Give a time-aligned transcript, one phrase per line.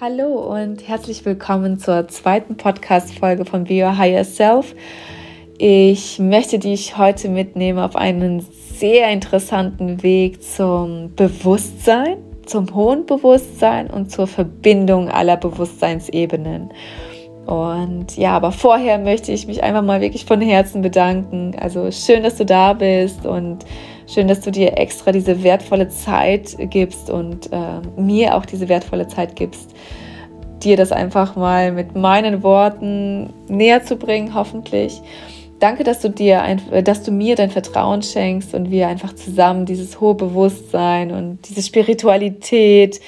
[0.00, 4.74] Hallo und herzlich willkommen zur zweiten Podcast-Folge von Be Your Higher Self.
[5.58, 12.16] Ich möchte dich heute mitnehmen auf einen sehr interessanten Weg zum Bewusstsein,
[12.46, 16.72] zum hohen Bewusstsein und zur Verbindung aller Bewusstseinsebenen.
[17.48, 21.56] Und ja, aber vorher möchte ich mich einfach mal wirklich von Herzen bedanken.
[21.58, 23.64] Also schön, dass du da bist und
[24.06, 29.08] schön, dass du dir extra diese wertvolle Zeit gibst und äh, mir auch diese wertvolle
[29.08, 29.74] Zeit gibst,
[30.62, 35.00] dir das einfach mal mit meinen Worten näher zu bringen, hoffentlich.
[35.58, 39.64] Danke, dass du dir, ein, dass du mir dein Vertrauen schenkst und wir einfach zusammen
[39.64, 43.00] dieses hohe Bewusstsein und diese Spiritualität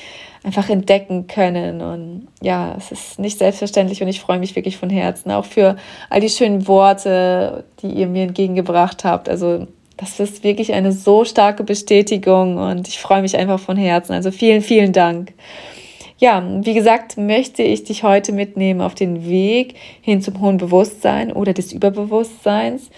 [0.43, 1.81] einfach entdecken können.
[1.81, 5.77] Und ja, es ist nicht selbstverständlich und ich freue mich wirklich von Herzen auch für
[6.09, 9.29] all die schönen Worte, die ihr mir entgegengebracht habt.
[9.29, 9.67] Also
[9.97, 14.15] das ist wirklich eine so starke Bestätigung und ich freue mich einfach von Herzen.
[14.15, 15.35] Also vielen, vielen Dank.
[16.17, 21.33] Ja, wie gesagt, möchte ich dich heute mitnehmen auf den Weg hin zum hohen Bewusstsein
[21.33, 22.91] oder des Überbewusstseins.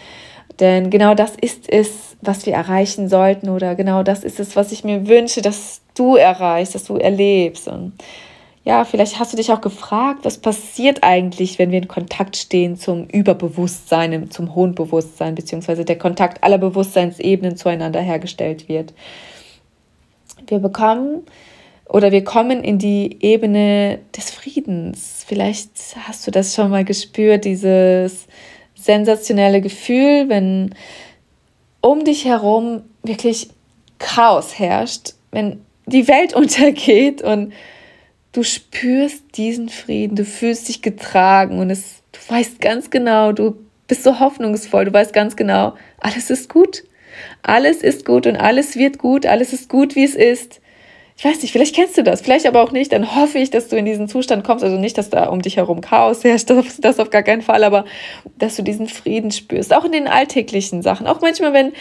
[0.63, 4.71] Denn genau das ist es, was wir erreichen sollten oder genau das ist es, was
[4.71, 7.67] ich mir wünsche, dass du erreichst, dass du erlebst.
[7.67, 7.95] Und
[8.63, 12.77] ja, vielleicht hast du dich auch gefragt, was passiert eigentlich, wenn wir in Kontakt stehen
[12.77, 18.95] zum Überbewusstsein, zum hohen Bewusstsein, beziehungsweise der Kontakt aller Bewusstseinsebenen zueinander hergestellt wird.
[20.47, 21.23] Wir bekommen
[21.89, 25.25] oder wir kommen in die Ebene des Friedens.
[25.27, 28.29] Vielleicht hast du das schon mal gespürt, dieses
[28.85, 30.75] sensationelle Gefühl, wenn
[31.81, 33.51] um dich herum wirklich
[33.99, 37.53] Chaos herrscht, wenn die Welt untergeht und
[38.33, 43.57] du spürst diesen Frieden, du fühlst dich getragen und es, du weißt ganz genau, du
[43.87, 46.85] bist so hoffnungsvoll, du weißt ganz genau, alles ist gut.
[47.43, 50.62] Alles ist gut und alles wird gut, alles ist gut, wie es ist.
[51.17, 52.93] Ich weiß nicht, vielleicht kennst du das, vielleicht aber auch nicht.
[52.93, 54.65] Dann hoffe ich, dass du in diesen Zustand kommst.
[54.65, 57.65] Also nicht, dass da um dich herum Chaos herrscht, das, das auf gar keinen Fall,
[57.65, 57.85] aber
[58.39, 59.75] dass du diesen Frieden spürst.
[59.75, 61.07] Auch in den alltäglichen Sachen.
[61.07, 61.73] Auch manchmal, wenn,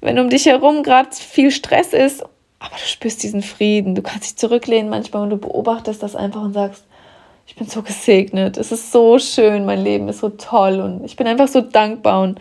[0.00, 2.24] wenn um dich herum gerade viel Stress ist
[2.64, 3.94] aber du spürst diesen Frieden.
[3.94, 6.84] Du kannst dich zurücklehnen manchmal und du beobachtest das einfach und sagst,
[7.46, 8.56] ich bin so gesegnet.
[8.56, 12.22] Es ist so schön, mein Leben ist so toll und ich bin einfach so dankbar.
[12.22, 12.40] Und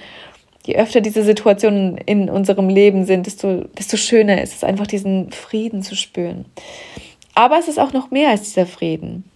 [0.65, 5.31] je öfter diese Situationen in unserem Leben sind, desto, desto schöner ist es einfach, diesen
[5.31, 6.45] Frieden zu spüren.
[7.35, 9.29] Aber es ist auch noch mehr als dieser Frieden.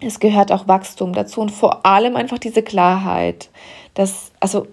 [0.00, 3.48] Es gehört auch Wachstum dazu und vor allem einfach diese Klarheit,
[3.94, 4.66] dass, also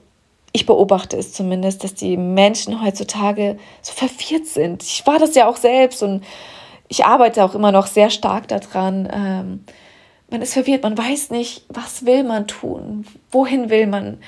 [0.52, 4.84] ich beobachte es zumindest, dass die Menschen heutzutage so verwirrt sind.
[4.84, 6.24] Ich war das ja auch selbst und
[6.88, 9.10] ich arbeite auch immer noch sehr stark daran.
[9.12, 9.64] Ähm,
[10.30, 14.20] man ist verwirrt, man weiß nicht, was will man tun, wohin will man,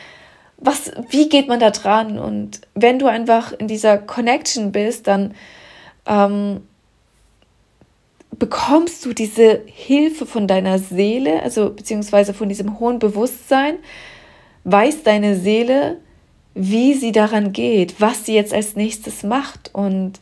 [0.57, 2.17] was, wie geht man da dran?
[2.17, 5.35] Und wenn du einfach in dieser Connection bist, dann
[6.05, 6.61] ähm,
[8.31, 13.77] bekommst du diese Hilfe von deiner Seele, also beziehungsweise von diesem hohen Bewusstsein,
[14.63, 15.97] weiß deine Seele,
[16.53, 20.19] wie sie daran geht, was sie jetzt als nächstes macht und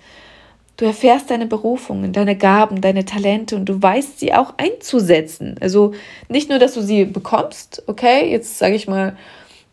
[0.78, 5.56] du erfährst deine Berufungen, deine Gaben, deine Talente und du weißt sie auch einzusetzen.
[5.62, 5.94] Also
[6.28, 9.16] nicht nur, dass du sie bekommst, okay, jetzt sage ich mal,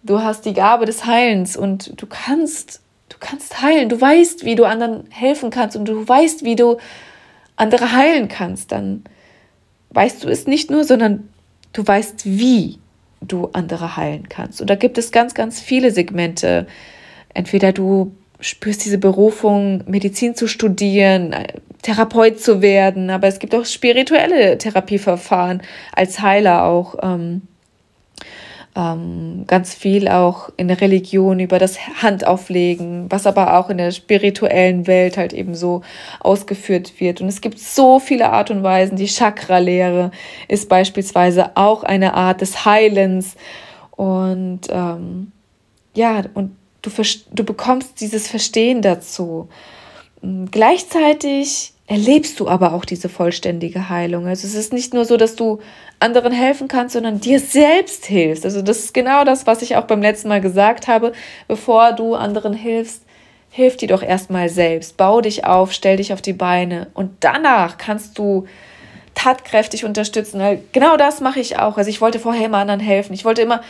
[0.03, 4.55] du hast die Gabe des Heilens und du kannst, du kannst heilen, du weißt, wie
[4.55, 6.79] du anderen helfen kannst und du weißt, wie du
[7.57, 9.05] andere heilen kannst, dann
[9.91, 11.29] weißt du es nicht nur, sondern
[11.73, 12.79] du weißt, wie
[13.21, 14.61] du andere heilen kannst.
[14.61, 16.67] Und da gibt es ganz, ganz viele Segmente.
[17.35, 21.47] Entweder du spürst diese Berufung, Medizin zu studieren, äh,
[21.83, 25.63] Therapeut zu werden, aber es gibt auch spirituelle Therapieverfahren
[25.93, 26.97] als Heiler auch.
[27.03, 27.43] Ähm,
[28.75, 33.91] ähm, ganz viel auch in der Religion über das Handauflegen, was aber auch in der
[33.91, 35.83] spirituellen Welt halt eben so
[36.21, 37.21] ausgeführt wird.
[37.21, 38.97] Und es gibt so viele Art und Weisen.
[38.97, 40.11] Die Chakra-Lehre
[40.49, 43.37] ist beispielsweise auch eine Art des Heilens.
[43.91, 45.33] Und ähm,
[45.95, 46.91] ja, und du,
[47.31, 49.49] du bekommst dieses Verstehen dazu.
[50.51, 54.27] Gleichzeitig erlebst du aber auch diese vollständige Heilung.
[54.27, 55.59] Also es ist nicht nur so, dass du
[56.03, 58.45] anderen helfen kannst, sondern dir selbst hilfst.
[58.45, 61.13] Also das ist genau das, was ich auch beim letzten Mal gesagt habe.
[61.49, 63.03] Bevor du anderen hilfst,
[63.51, 64.97] hilf dir doch erstmal selbst.
[64.97, 68.47] Bau dich auf, stell dich auf die Beine und danach kannst du
[69.15, 70.41] tatkräftig unterstützen.
[70.73, 71.77] Genau das mache ich auch.
[71.77, 73.13] Also ich wollte vorher immer anderen helfen.
[73.13, 73.61] Ich wollte immer,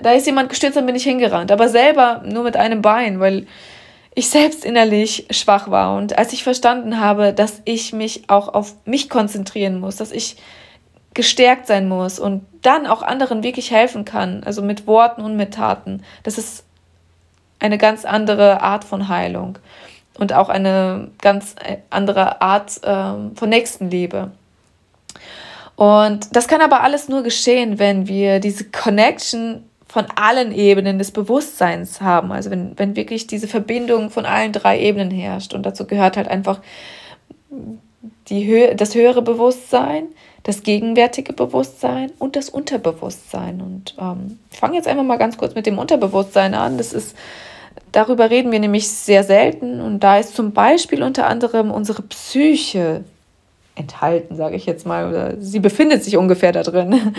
[0.00, 1.50] da ist jemand gestürzt, dann bin ich hingerannt.
[1.50, 3.46] Aber selber nur mit einem Bein, weil
[4.14, 5.96] ich selbst innerlich schwach war.
[5.96, 10.36] Und als ich verstanden habe, dass ich mich auch auf mich konzentrieren muss, dass ich
[11.14, 15.54] gestärkt sein muss und dann auch anderen wirklich helfen kann, also mit Worten und mit
[15.54, 16.02] Taten.
[16.22, 16.64] Das ist
[17.58, 19.58] eine ganz andere Art von Heilung
[20.18, 24.30] und auch eine ganz äh, andere Art ähm, von Nächstenliebe.
[25.76, 31.10] Und das kann aber alles nur geschehen, wenn wir diese Connection von allen Ebenen des
[31.10, 32.32] Bewusstseins haben.
[32.32, 35.54] Also wenn, wenn wirklich diese Verbindung von allen drei Ebenen herrscht.
[35.54, 36.60] Und dazu gehört halt einfach
[38.28, 40.04] die Hö das höhere Bewusstsein,
[40.42, 43.60] das gegenwärtige Bewusstsein und das Unterbewusstsein.
[43.60, 46.78] Und ähm, ich fange jetzt einfach mal ganz kurz mit dem Unterbewusstsein an.
[46.78, 47.16] Das ist,
[47.92, 49.80] darüber reden wir nämlich sehr selten.
[49.80, 53.04] Und da ist zum Beispiel unter anderem unsere Psyche
[53.76, 55.08] enthalten, sage ich jetzt mal.
[55.08, 57.14] Oder sie befindet sich ungefähr da drin.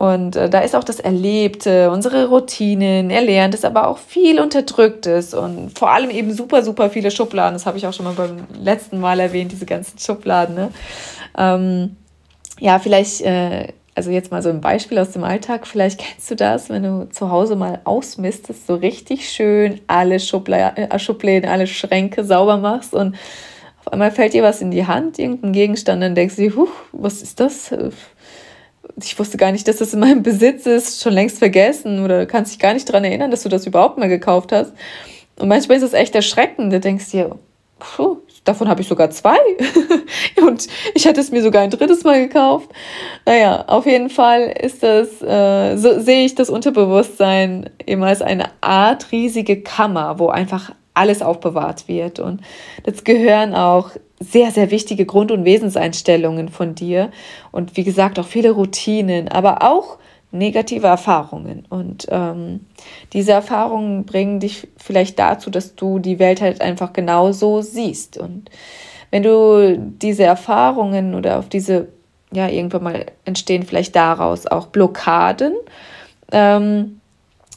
[0.00, 5.78] Und äh, da ist auch das Erlebte, unsere Routinen, Erlerntes, aber auch viel Unterdrücktes und
[5.78, 7.52] vor allem eben super, super viele Schubladen.
[7.52, 10.54] Das habe ich auch schon mal beim letzten Mal erwähnt, diese ganzen Schubladen.
[10.54, 10.70] Ne?
[11.36, 11.96] Ähm,
[12.60, 16.36] ja, vielleicht, äh, also jetzt mal so ein Beispiel aus dem Alltag, vielleicht kennst du
[16.36, 21.66] das, wenn du zu Hause mal ausmistest, so richtig schön alle Schubla äh, Schubläden, alle
[21.66, 23.16] Schränke sauber machst und
[23.80, 27.22] auf einmal fällt dir was in die Hand, irgendein Gegenstand, dann denkst du, huch, was
[27.22, 27.72] ist das?
[29.04, 32.52] ich wusste gar nicht, dass das in meinem Besitz ist, schon längst vergessen oder kannst
[32.52, 34.72] dich gar nicht daran erinnern, dass du das überhaupt mal gekauft hast.
[35.38, 36.72] Und manchmal ist es echt erschreckend.
[36.72, 37.38] Du denkst dir,
[37.78, 39.36] puh, davon habe ich sogar zwei.
[40.46, 42.70] und ich hätte es mir sogar ein drittes Mal gekauft.
[43.26, 48.50] Naja, auf jeden Fall ist das, äh, so sehe ich das Unterbewusstsein immer als eine
[48.60, 52.18] Art riesige Kammer, wo einfach alles aufbewahrt wird.
[52.18, 52.40] Und
[52.84, 57.10] das gehören auch sehr, sehr wichtige Grund- und Wesenseinstellungen von dir.
[57.52, 59.98] Und wie gesagt, auch viele Routinen, aber auch
[60.32, 61.66] negative Erfahrungen.
[61.68, 62.66] Und ähm,
[63.12, 68.18] diese Erfahrungen bringen dich vielleicht dazu, dass du die Welt halt einfach genau so siehst.
[68.18, 68.50] Und
[69.10, 71.88] wenn du diese Erfahrungen oder auf diese,
[72.32, 75.54] ja, irgendwann mal entstehen vielleicht daraus auch Blockaden,
[76.32, 77.00] ähm,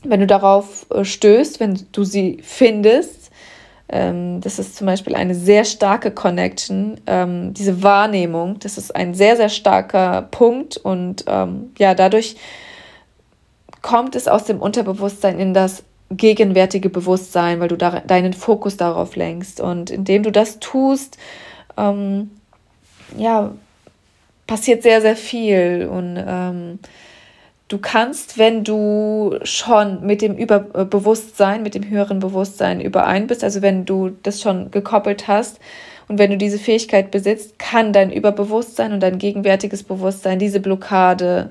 [0.04, 3.32] wenn du darauf äh, stößt, wenn du sie findest,
[3.90, 9.14] ähm, das ist zum Beispiel eine sehr starke Connection, ähm, diese Wahrnehmung, das ist ein
[9.14, 12.36] sehr, sehr starker Punkt und ähm, ja, dadurch
[13.84, 19.16] kommt es aus dem Unterbewusstsein in das gegenwärtige Bewusstsein, weil du da, deinen Fokus darauf
[19.16, 19.62] lenkst.
[19.62, 21.20] Und indem du das tust,
[21.78, 22.32] ähm,
[23.16, 23.52] ja,
[24.48, 25.88] passiert sehr, sehr viel.
[25.92, 26.80] Und ähm,
[27.70, 33.64] Du kannst, wenn du schon mit dem Überbewusstsein, mit dem höheren Bewusstsein überein bist, also
[33.64, 35.60] wenn du das schon gekoppelt hast
[36.08, 41.50] und wenn du diese Fähigkeit besitzt, kann dein Überbewusstsein und dein gegenwärtiges Bewusstsein diese Blockade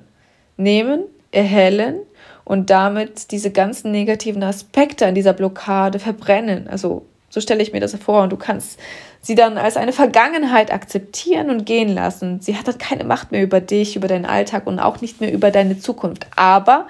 [0.57, 1.01] nehmen,
[1.33, 1.97] erhellen
[2.45, 6.69] und damit diese ganzen negativen Aspekte an dieser Blockade verbrennen.
[6.69, 8.23] Also so stelle ich mir das vor.
[8.23, 8.79] Und du kannst
[9.23, 12.41] sie dann als eine Vergangenheit akzeptieren und gehen lassen.
[12.41, 15.33] Sie hat dann keine Macht mehr über dich, über deinen Alltag und auch nicht mehr
[15.33, 16.27] über deine Zukunft.
[16.37, 16.87] Aber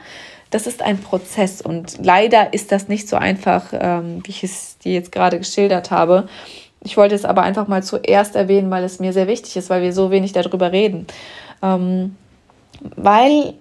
[0.50, 4.76] das ist ein Prozess und leider ist das nicht so einfach, ähm, wie ich es
[4.78, 6.28] dir jetzt gerade geschildert habe.
[6.82, 9.82] Ich wollte es aber einfach mal zuerst erwähnen, weil es mir sehr wichtig ist, weil
[9.82, 11.06] wir so wenig darüber reden.
[11.62, 12.16] Ähm,
[12.96, 13.54] weil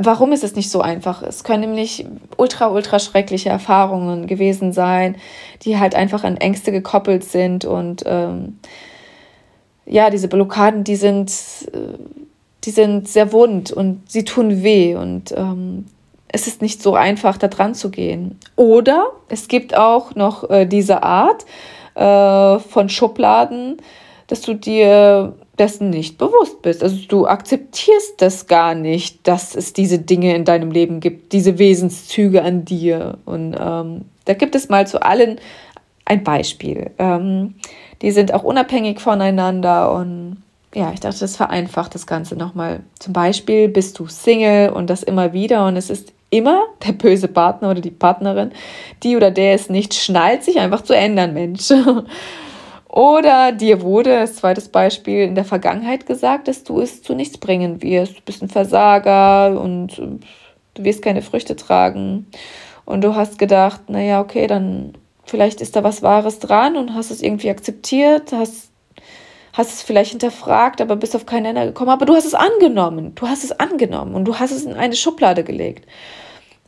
[0.00, 1.22] warum ist es nicht so einfach?
[1.22, 2.06] Es können nämlich
[2.36, 5.16] ultra, ultra schreckliche Erfahrungen gewesen sein,
[5.62, 8.58] die halt einfach an Ängste gekoppelt sind und ähm,
[9.86, 11.30] ja, diese Blockaden, die sind,
[11.72, 11.98] äh,
[12.64, 15.86] die sind sehr wund und sie tun weh und ähm,
[16.28, 18.38] es ist nicht so einfach, da dran zu gehen.
[18.54, 21.46] Oder es gibt auch noch äh, diese Art
[21.94, 23.78] äh, von Schubladen,
[24.26, 26.82] dass du dir dessen nicht bewusst bist.
[26.82, 31.58] Also du akzeptierst das gar nicht, dass es diese Dinge in deinem Leben gibt, diese
[31.58, 33.18] Wesenszüge an dir.
[33.24, 35.38] Und ähm, da gibt es mal zu allen
[36.04, 36.90] ein Beispiel.
[36.98, 37.54] Ähm,
[38.02, 40.42] die sind auch unabhängig voneinander und
[40.74, 42.80] ja, ich dachte, das vereinfacht das Ganze nochmal.
[42.98, 47.28] Zum Beispiel bist du Single und das immer wieder und es ist immer der böse
[47.28, 48.52] Partner oder die Partnerin,
[49.02, 51.68] die oder der es nicht schnallt, sich einfach zu ändern, Mensch.
[52.88, 57.36] Oder dir wurde, als zweites Beispiel, in der Vergangenheit gesagt, dass du es zu nichts
[57.36, 58.16] bringen wirst.
[58.16, 60.18] Du bist ein Versager und äh,
[60.74, 62.26] du wirst keine Früchte tragen.
[62.86, 64.94] Und du hast gedacht, naja, okay, dann
[65.26, 68.70] vielleicht ist da was Wahres dran und hast es irgendwie akzeptiert, hast,
[69.52, 71.90] hast es vielleicht hinterfragt, aber bist auf keinen Nenner gekommen.
[71.90, 73.14] Aber du hast es angenommen.
[73.14, 75.86] Du hast es angenommen und du hast es in eine Schublade gelegt.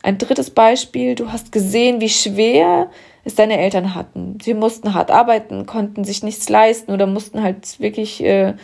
[0.03, 2.91] Ein drittes Beispiel, du hast gesehen, wie schwer
[3.25, 4.39] es deine Eltern hatten.
[4.43, 8.55] Sie mussten hart arbeiten, konnten sich nichts leisten oder mussten halt wirklich äh,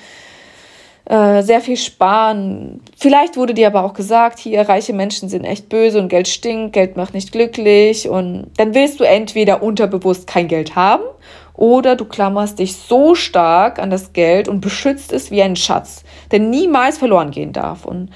[1.07, 2.81] äh, sehr viel sparen.
[2.97, 6.73] Vielleicht wurde dir aber auch gesagt, hier reiche Menschen sind echt böse und Geld stinkt,
[6.73, 11.05] Geld macht nicht glücklich und dann willst du entweder unterbewusst kein Geld haben
[11.55, 16.03] Oder du klammerst dich so stark an das Geld und beschützt es wie ein Schatz,
[16.33, 17.85] der niemals verloren gehen darf.
[17.85, 18.11] Und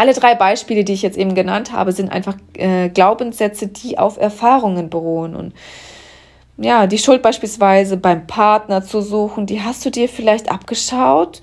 [0.00, 4.16] alle drei Beispiele, die ich jetzt eben genannt habe, sind einfach äh, Glaubenssätze, die auf
[4.16, 5.36] Erfahrungen beruhen.
[5.36, 5.52] Und
[6.56, 11.42] ja, die Schuld beispielsweise beim Partner zu suchen, die hast du dir vielleicht abgeschaut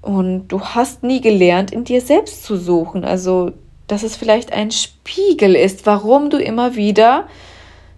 [0.00, 3.04] und du hast nie gelernt, in dir selbst zu suchen.
[3.04, 3.52] Also,
[3.88, 7.26] dass es vielleicht ein Spiegel ist, warum du immer wieder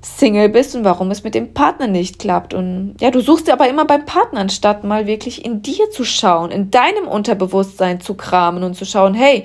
[0.03, 2.53] Single bist und warum es mit dem Partner nicht klappt.
[2.53, 6.51] Und ja, du suchst aber immer beim Partner, anstatt mal wirklich in dir zu schauen,
[6.51, 9.45] in deinem Unterbewusstsein zu kramen und zu schauen, hey,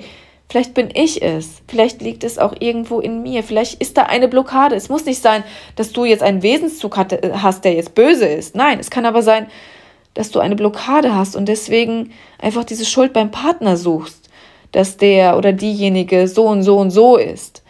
[0.50, 4.26] vielleicht bin ich es, vielleicht liegt es auch irgendwo in mir, vielleicht ist da eine
[4.26, 4.74] Blockade.
[4.74, 5.44] Es muss nicht sein,
[5.76, 8.56] dass du jetzt einen Wesenszug hast, der jetzt böse ist.
[8.56, 9.46] Nein, es kann aber sein,
[10.14, 14.28] dass du eine Blockade hast und deswegen einfach diese Schuld beim Partner suchst,
[14.72, 17.62] dass der oder diejenige so und so und so ist.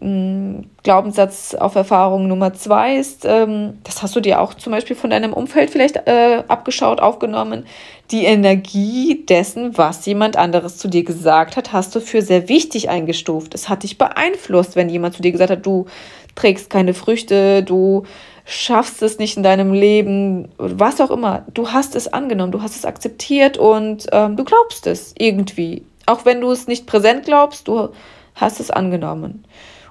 [0.00, 5.08] Glaubenssatz auf Erfahrung Nummer zwei ist, ähm, das hast du dir auch zum Beispiel von
[5.08, 7.64] deinem Umfeld vielleicht äh, abgeschaut, aufgenommen.
[8.10, 12.90] Die Energie dessen, was jemand anderes zu dir gesagt hat, hast du für sehr wichtig
[12.90, 13.54] eingestuft.
[13.54, 15.86] Es hat dich beeinflusst, wenn jemand zu dir gesagt hat, du
[16.34, 18.02] trägst keine Früchte, du
[18.44, 21.44] schaffst es nicht in deinem Leben, was auch immer.
[21.54, 25.84] Du hast es angenommen, du hast es akzeptiert und ähm, du glaubst es irgendwie.
[26.06, 27.90] Auch wenn du es nicht präsent glaubst, du
[28.34, 29.44] hast es angenommen.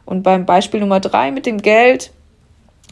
[0.05, 2.12] Und beim Beispiel Nummer drei mit dem Geld,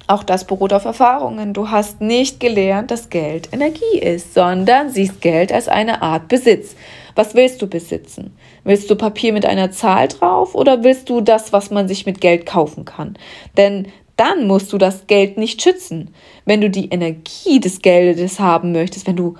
[0.07, 1.53] auch das beruht auf Erfahrungen.
[1.53, 6.75] Du hast nicht gelernt, dass Geld Energie ist, sondern siehst Geld als eine Art Besitz.
[7.15, 8.35] Was willst du besitzen?
[8.63, 12.21] Willst du Papier mit einer Zahl drauf oder willst du das, was man sich mit
[12.21, 13.17] Geld kaufen kann?
[13.57, 16.13] Denn dann musst du das Geld nicht schützen.
[16.45, 19.35] Wenn du die Energie des Geldes haben möchtest, wenn du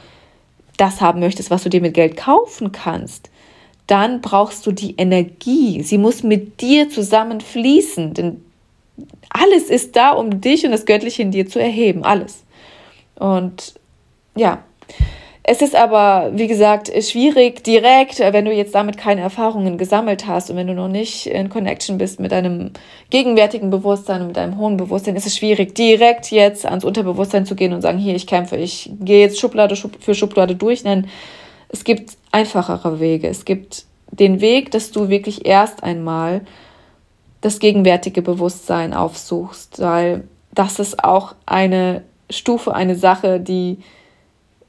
[0.78, 3.30] das haben möchtest, was du dir mit Geld kaufen kannst,
[3.92, 5.84] dann brauchst du die Energie.
[5.84, 8.42] Sie muss mit dir zusammen fließen, denn
[9.30, 12.06] alles ist da, um dich und das Göttliche in dir zu erheben.
[12.06, 12.44] Alles.
[13.16, 13.76] Und
[14.36, 14.64] ja,
[15.44, 20.50] es ist aber, wie gesagt, schwierig direkt, wenn du jetzt damit keine Erfahrungen gesammelt hast
[20.50, 22.72] und wenn du noch nicht in Connection bist mit deinem
[23.10, 27.56] gegenwärtigen Bewusstsein und mit deinem hohen Bewusstsein, ist es schwierig, direkt jetzt ans Unterbewusstsein zu
[27.56, 30.84] gehen und sagen, hier, ich kämpfe, ich gehe jetzt Schublade für Schublade durch.
[30.84, 31.08] Denn
[31.68, 33.28] es gibt einfachere Wege.
[33.28, 36.42] Es gibt den Weg, dass du wirklich erst einmal
[37.42, 43.80] das gegenwärtige Bewusstsein aufsuchst, weil das ist auch eine Stufe, eine Sache, die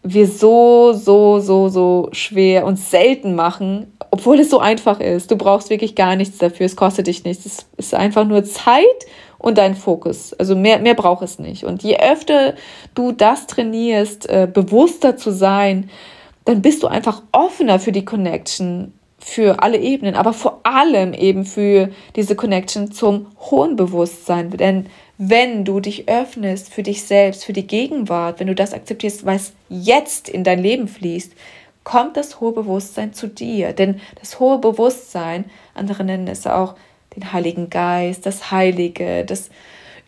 [0.02, 5.30] wir so, so, so, so schwer und selten machen, obwohl es so einfach ist.
[5.30, 7.46] Du brauchst wirklich gar nichts dafür, es kostet dich nichts.
[7.46, 8.84] Es ist einfach nur Zeit
[9.38, 10.32] und dein Fokus.
[10.34, 11.64] Also mehr, mehr braucht es nicht.
[11.64, 12.54] Und je öfter
[12.94, 15.88] du das trainierst, äh, bewusster zu sein,
[16.44, 21.44] dann bist du einfach offener für die Connection, für alle Ebenen, aber vor allem eben
[21.44, 24.50] für diese Connection zum hohen Bewusstsein.
[24.50, 24.86] Denn
[25.18, 29.52] wenn du dich öffnest für dich selbst, für die Gegenwart, wenn du das akzeptierst, was
[29.68, 31.32] jetzt in dein Leben fließt,
[31.84, 33.72] kommt das hohe Bewusstsein zu dir.
[33.72, 35.44] Denn das hohe Bewusstsein,
[35.74, 36.74] andere nennen es auch
[37.14, 39.50] den Heiligen Geist, das Heilige, das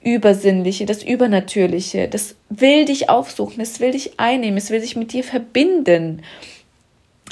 [0.05, 5.13] Übersinnliche, das Übernatürliche, das will dich aufsuchen, es will dich einnehmen, es will sich mit
[5.13, 6.23] dir verbinden.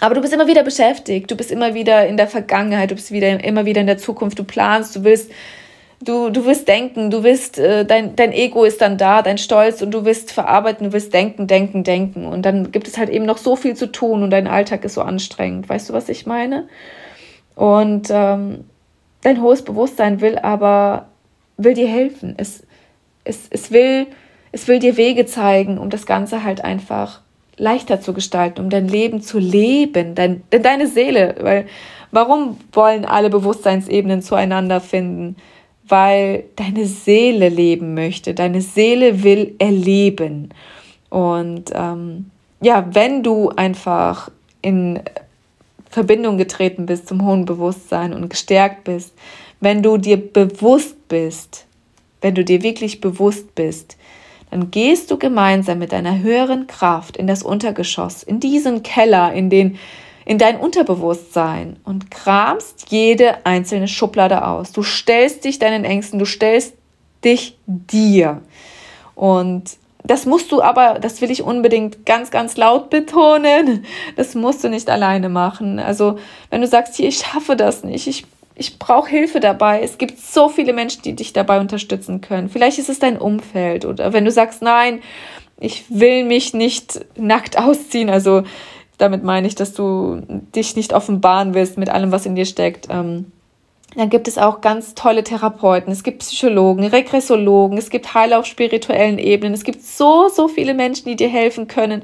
[0.01, 3.13] Aber du bist immer wieder beschäftigt, du bist immer wieder in der Vergangenheit, du bist
[3.13, 5.31] wieder, immer wieder in der Zukunft, du planst, du willst
[6.05, 9.83] Du, du wirst denken, du wirst, äh, dein, dein Ego ist dann da, dein Stolz
[9.83, 12.27] und du wirst verarbeiten, du wirst denken, denken, denken.
[12.27, 14.95] Und dann gibt es halt eben noch so viel zu tun und dein Alltag ist
[14.95, 15.69] so anstrengend.
[15.69, 16.67] Weißt du, was ich meine?
[17.55, 18.65] Und ähm,
[19.23, 21.07] dein hohes Bewusstsein will aber,
[21.65, 22.35] will dir helfen.
[22.37, 22.63] Es,
[23.25, 24.07] es, es, will,
[24.53, 27.21] es will dir Wege zeigen, um das Ganze halt einfach
[27.57, 31.37] leichter zu gestalten, um dein Leben zu leben, dein, deine Seele.
[31.41, 31.67] Weil
[32.11, 35.37] warum wollen alle Bewusstseinsebenen zueinander finden?
[35.89, 38.35] weil deine Seele leben möchte.
[38.35, 40.51] Deine Seele will erleben.
[41.11, 44.31] Und ähm, ja, wenn du einfach
[44.63, 45.01] in
[45.91, 49.13] Verbindung getreten bist zum hohen Bewusstsein und gestärkt bist,
[49.63, 51.67] wenn du dir bewusst bist,
[52.21, 53.97] wenn du dir wirklich bewusst bist,
[54.51, 59.49] dann gehst du gemeinsam mit deiner höheren Kraft in das Untergeschoss, in diesen Keller, in
[59.49, 59.79] den
[60.25, 64.71] in dein Unterbewusstsein und kramst jede einzelne Schublade aus.
[64.71, 66.75] Du stellst dich deinen Ängsten, du stellst
[67.25, 68.41] dich dir.
[69.17, 73.85] Und das musst du aber, das will ich unbedingt ganz, ganz laut betonen,
[74.17, 75.79] das musst du nicht alleine machen.
[75.79, 76.19] Also
[76.51, 80.19] wenn du sagst, hier, ich schaffe das nicht, ich, ich brauche Hilfe dabei, es gibt
[80.19, 82.49] so viele Menschen, die dich dabei unterstützen können.
[82.49, 85.01] Vielleicht ist es dein Umfeld oder wenn du sagst, nein,
[85.59, 88.43] ich will mich nicht nackt ausziehen, also
[88.99, 90.23] damit meine ich, dass du
[90.55, 92.89] dich nicht offenbaren willst mit allem, was in dir steckt.
[92.91, 93.33] Ähm,
[93.97, 98.47] Dann gibt es auch ganz tolle Therapeuten, es gibt Psychologen, Regressologen, es gibt Heiler auf
[98.47, 102.03] spirituellen Ebenen, es gibt so, so viele Menschen, die dir helfen können.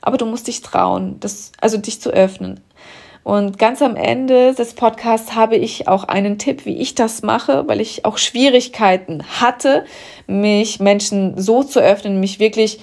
[0.00, 2.60] Aber du musst dich trauen, das, also dich zu öffnen.
[3.24, 7.68] Und ganz am Ende des Podcasts habe ich auch einen Tipp, wie ich das mache,
[7.68, 9.84] weil ich auch Schwierigkeiten hatte,
[10.26, 12.80] mich Menschen so zu öffnen, mich wirklich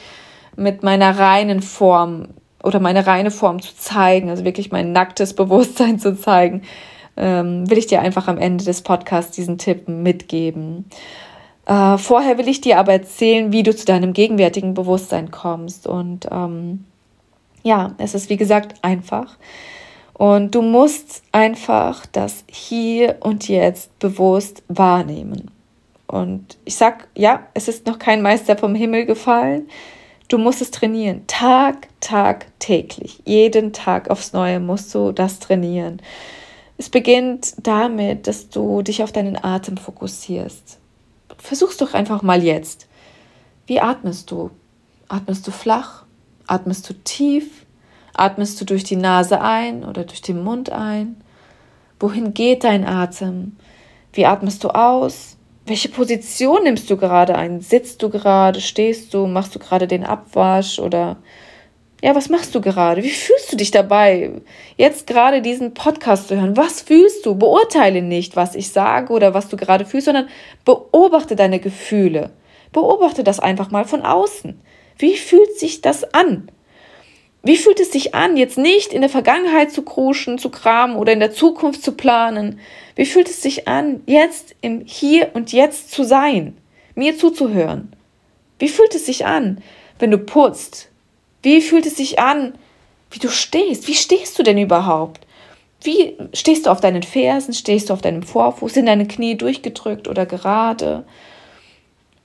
[0.56, 2.30] mit meiner reinen Form
[2.64, 6.64] oder meine reine Form zu zeigen, also wirklich mein nacktes Bewusstsein zu zeigen
[7.20, 10.86] ähm, will ich dir einfach am Ende des Podcasts diesen Tipp mitgeben.
[11.66, 15.86] Äh, vorher will ich dir aber erzählen, wie du zu deinem gegenwärtigen Bewusstsein kommst.
[15.86, 16.86] Und ähm,
[17.62, 19.38] ja, es ist wie gesagt einfach.
[20.20, 25.50] Und du musst einfach das hier und jetzt bewusst wahrnehmen.
[26.08, 29.70] Und ich sag, ja, es ist noch kein Meister vom Himmel gefallen.
[30.28, 31.26] Du musst es trainieren.
[31.28, 33.22] Tag, Tag, täglich.
[33.24, 36.02] Jeden Tag aufs Neue musst du das trainieren.
[36.78, 40.80] Es beginnt damit, dass du dich auf deinen Atem fokussierst.
[41.38, 42.90] Versuch's doch einfach mal jetzt.
[43.68, 44.52] Wie atmest du?
[45.08, 46.04] Atmest du flach?
[46.46, 47.66] Atmest du tief?
[48.20, 51.22] Atmest du durch die Nase ein oder durch den Mund ein?
[52.00, 53.58] Wohin geht dein Atem?
[54.14, 55.38] Wie atmest du aus?
[55.66, 57.62] Welche Position nimmst du gerade ein?
[57.62, 58.60] Sitzt du gerade?
[58.60, 59.28] Stehst du?
[59.28, 61.18] Machst du gerade den Abwasch oder
[62.02, 63.04] ja, was machst du gerade?
[63.04, 64.32] Wie fühlst du dich dabei,
[64.78, 66.56] jetzt gerade diesen Podcast zu hören?
[66.56, 67.36] Was fühlst du?
[67.36, 70.30] Beurteile nicht, was ich sage oder was du gerade fühlst, sondern
[70.64, 72.32] beobachte deine Gefühle.
[72.72, 74.62] Beobachte das einfach mal von außen.
[74.98, 76.50] Wie fühlt sich das an?
[77.42, 81.14] Wie fühlt es sich an, jetzt nicht in der Vergangenheit zu kruschen, zu kramen oder
[81.14, 82.60] in der Zukunft zu planen?
[82.96, 86.58] Wie fühlt es sich an, jetzt im Hier und Jetzt zu sein,
[86.96, 87.94] mir zuzuhören?
[88.60, 89.62] Wie fühlt es sich an,
[90.00, 90.90] wenn du putzt,
[91.42, 92.54] wie fühlt es sich an,
[93.12, 93.88] wie du stehst?
[93.88, 95.26] Wie stehst du denn überhaupt?
[95.82, 97.54] Wie stehst du auf deinen Fersen?
[97.54, 98.74] Stehst du auf deinem Vorfuß?
[98.74, 101.06] Sind deine Knie durchgedrückt oder gerade?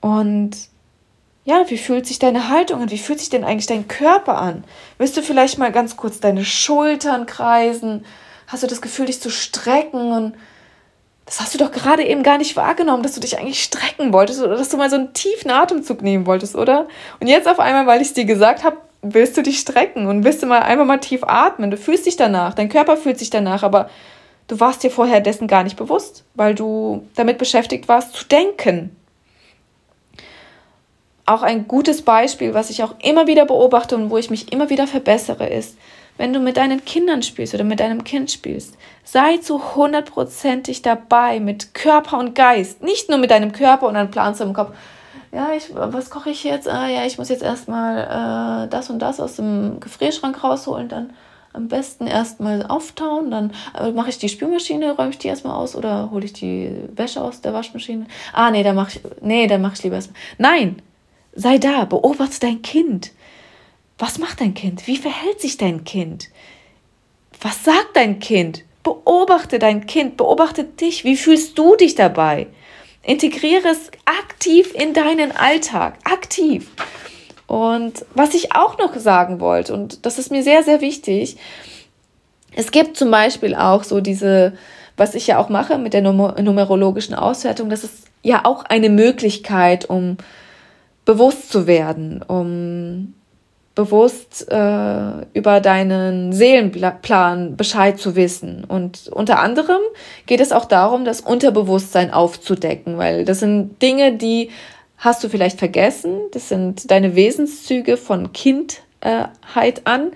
[0.01, 0.51] Und
[1.45, 2.91] ja, wie fühlt sich deine Haltung an?
[2.91, 4.63] Wie fühlt sich denn eigentlich dein Körper an?
[4.97, 8.03] Willst du vielleicht mal ganz kurz deine Schultern kreisen?
[8.47, 10.11] Hast du das Gefühl, dich zu strecken?
[10.11, 10.35] Und
[11.27, 14.41] das hast du doch gerade eben gar nicht wahrgenommen, dass du dich eigentlich strecken wolltest
[14.41, 16.87] oder dass du mal so einen tiefen Atemzug nehmen wolltest, oder?
[17.19, 20.23] Und jetzt auf einmal, weil ich es dir gesagt habe, willst du dich strecken und
[20.23, 21.69] willst du mal einfach mal tief atmen.
[21.69, 23.87] Du fühlst dich danach, dein Körper fühlt sich danach, aber
[24.47, 28.95] du warst dir vorher dessen gar nicht bewusst, weil du damit beschäftigt warst zu denken.
[31.25, 34.69] Auch ein gutes Beispiel, was ich auch immer wieder beobachte und wo ich mich immer
[34.69, 35.77] wieder verbessere, ist,
[36.17, 41.39] wenn du mit deinen Kindern spielst oder mit deinem Kind spielst, sei zu hundertprozentig dabei
[41.39, 44.71] mit Körper und Geist, nicht nur mit deinem Körper und planst du im Kopf,
[45.31, 46.69] ja, ich, was koche ich jetzt?
[46.69, 51.09] Ah, ja, ich muss jetzt erstmal äh, das und das aus dem Gefrierschrank rausholen, dann
[51.51, 55.75] am besten erstmal auftauen, dann äh, mache ich die Spülmaschine, räume ich die erstmal aus
[55.75, 58.05] oder hole ich die Wäsche aus der Waschmaschine.
[58.31, 60.19] Ah, nee, dann mache ich, nee, dann mache ich lieber erstmal.
[60.37, 60.81] Nein,
[61.35, 63.11] sei da, beobachte dein Kind.
[63.97, 64.87] Was macht dein Kind?
[64.87, 66.29] Wie verhält sich dein Kind?
[67.41, 68.63] Was sagt dein Kind?
[68.83, 71.03] Beobachte dein Kind, beobachte dich.
[71.03, 72.47] Wie fühlst du dich dabei?
[73.03, 76.71] Integriere es aktiv in deinen Alltag, aktiv.
[77.47, 81.37] Und was ich auch noch sagen wollte, und das ist mir sehr, sehr wichtig,
[82.55, 84.57] es gibt zum Beispiel auch so diese,
[84.97, 89.89] was ich ja auch mache mit der numerologischen Auswertung, das ist ja auch eine Möglichkeit,
[89.89, 90.17] um
[91.05, 93.13] bewusst zu werden, um
[93.75, 98.63] bewusst äh, über deinen Seelenplan Bescheid zu wissen.
[98.63, 99.81] Und unter anderem
[100.25, 104.49] geht es auch darum, das Unterbewusstsein aufzudecken, weil das sind Dinge, die
[104.97, 106.21] hast du vielleicht vergessen.
[106.31, 110.11] Das sind deine Wesenszüge von Kindheit an,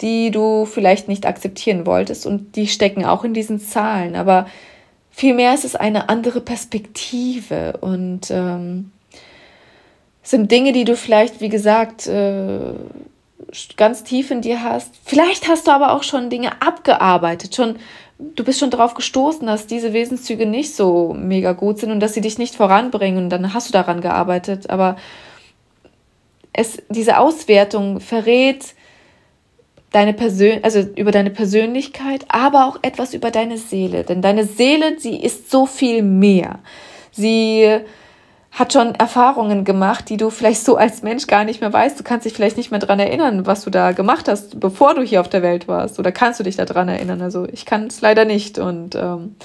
[0.00, 4.14] die du vielleicht nicht akzeptieren wolltest und die stecken auch in diesen Zahlen.
[4.14, 4.46] Aber
[5.10, 8.92] vielmehr ist es eine andere Perspektive und ähm,
[10.26, 12.72] sind Dinge, die du vielleicht, wie gesagt, äh,
[13.76, 14.92] ganz tief in dir hast.
[15.04, 17.76] Vielleicht hast du aber auch schon Dinge abgearbeitet, schon
[18.18, 22.14] du bist schon darauf gestoßen, dass diese Wesenszüge nicht so mega gut sind und dass
[22.14, 24.96] sie dich nicht voranbringen und dann hast du daran gearbeitet, aber
[26.52, 28.74] es diese Auswertung verrät
[29.92, 34.98] deine Persön also über deine Persönlichkeit, aber auch etwas über deine Seele, denn deine Seele,
[34.98, 36.58] sie ist so viel mehr.
[37.12, 37.80] Sie
[38.56, 42.00] hat schon Erfahrungen gemacht, die du vielleicht so als Mensch gar nicht mehr weißt.
[42.00, 45.02] Du kannst dich vielleicht nicht mehr daran erinnern, was du da gemacht hast, bevor du
[45.02, 45.98] hier auf der Welt warst.
[45.98, 47.20] Oder kannst du dich daran erinnern?
[47.20, 48.58] Also ich kann es leider nicht.
[48.58, 49.36] Und ähm,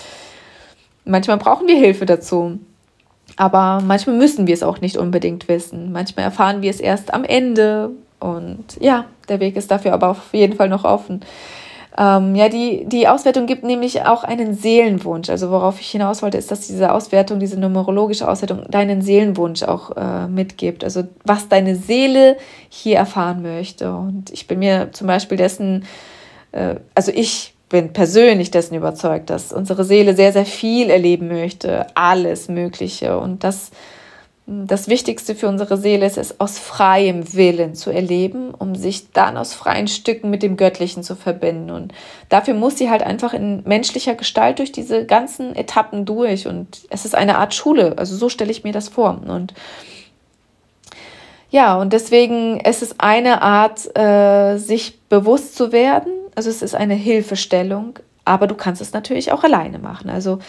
[1.04, 2.60] manchmal brauchen wir Hilfe dazu.
[3.36, 5.92] Aber manchmal müssen wir es auch nicht unbedingt wissen.
[5.92, 7.90] Manchmal erfahren wir es erst am Ende.
[8.22, 11.20] Und ja, der Weg ist dafür aber auf jeden Fall noch offen.
[11.98, 15.30] Ähm, ja, die, die Auswertung gibt nämlich auch einen Seelenwunsch.
[15.30, 19.96] Also worauf ich hinaus wollte, ist, dass diese Auswertung, diese numerologische Auswertung, deinen Seelenwunsch auch
[19.98, 20.84] äh, mitgibt.
[20.84, 22.38] Also was deine Seele
[22.70, 23.94] hier erfahren möchte.
[23.94, 25.86] Und ich bin mir zum Beispiel dessen,
[26.54, 31.88] äh, also ich bin persönlich dessen überzeugt, dass unsere Seele sehr, sehr viel erleben möchte,
[31.96, 33.18] alles Mögliche.
[33.18, 33.72] Und das
[34.52, 39.38] das Wichtigste für unsere Seele ist es, aus freiem Willen zu erleben, um sich dann
[39.38, 41.72] aus freien Stücken mit dem Göttlichen zu verbinden.
[41.72, 41.94] Und
[42.28, 46.48] dafür muss sie halt einfach in menschlicher Gestalt durch diese ganzen Etappen durch.
[46.48, 47.98] Und es ist eine Art Schule.
[47.98, 49.22] Also so stelle ich mir das vor.
[49.26, 49.54] Und
[51.50, 56.12] ja, und deswegen es ist eine Art, äh, sich bewusst zu werden.
[56.36, 60.10] Also es ist eine Hilfestellung, aber du kannst es natürlich auch alleine machen.
[60.10, 60.40] Also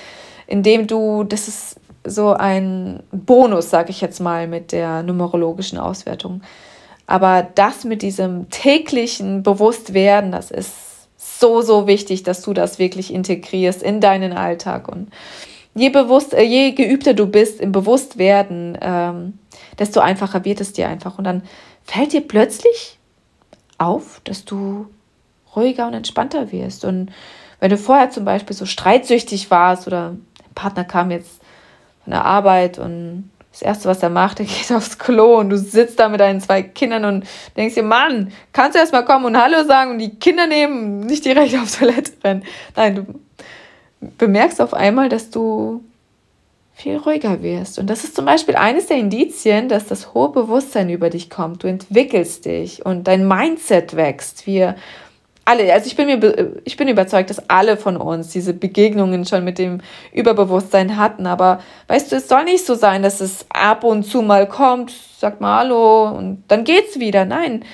[0.48, 6.42] indem du, das ist so ein Bonus, sage ich jetzt mal, mit der numerologischen Auswertung.
[7.06, 13.12] Aber das mit diesem täglichen Bewusstwerden, das ist so, so wichtig, dass du das wirklich
[13.12, 14.88] integrierst in deinen Alltag.
[14.88, 15.10] Und
[15.74, 19.38] je, bewusst, äh, je geübter du bist im Bewusstwerden, ähm,
[19.78, 21.18] desto einfacher wird es dir einfach.
[21.18, 21.42] Und dann
[21.84, 22.98] fällt dir plötzlich
[23.78, 24.86] auf, dass du
[25.54, 26.84] ruhiger und entspannter wirst.
[26.84, 27.10] Und
[27.60, 31.41] wenn du vorher zum Beispiel so streitsüchtig warst oder dein Partner kam jetzt
[32.04, 35.58] von der Arbeit und das Erste, was er macht, er geht aufs Klo und du
[35.58, 39.26] sitzt da mit deinen zwei Kindern und denkst dir, Mann, kannst du erst mal kommen
[39.26, 42.44] und Hallo sagen und die Kinder nehmen, nicht direkt auf Toilette rennen.
[42.76, 42.94] Nein,
[44.00, 45.84] du bemerkst auf einmal, dass du
[46.74, 47.78] viel ruhiger wirst.
[47.78, 51.62] Und das ist zum Beispiel eines der Indizien, dass das hohe Bewusstsein über dich kommt.
[51.62, 54.46] Du entwickelst dich und dein Mindset wächst.
[54.46, 54.74] Wir
[55.44, 59.44] alle, also ich bin mir, ich bin überzeugt, dass alle von uns diese Begegnungen schon
[59.44, 59.80] mit dem
[60.12, 61.26] Überbewusstsein hatten.
[61.26, 64.92] Aber weißt du, es soll nicht so sein, dass es ab und zu mal kommt,
[65.18, 67.24] sag mal Hallo und dann geht's wieder.
[67.24, 67.64] Nein,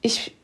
[0.00, 0.34] ich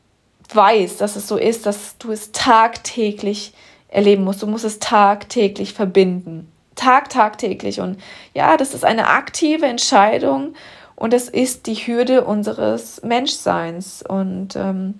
[0.53, 3.53] weiß, dass es so ist, dass du es tagtäglich
[3.87, 4.41] erleben musst.
[4.41, 6.51] Du musst es tagtäglich verbinden.
[6.75, 7.79] Tag, tagtäglich.
[7.79, 7.99] Und
[8.33, 10.55] ja, das ist eine aktive Entscheidung
[10.95, 14.03] und es ist die Hürde unseres Menschseins.
[14.07, 14.99] Und ähm,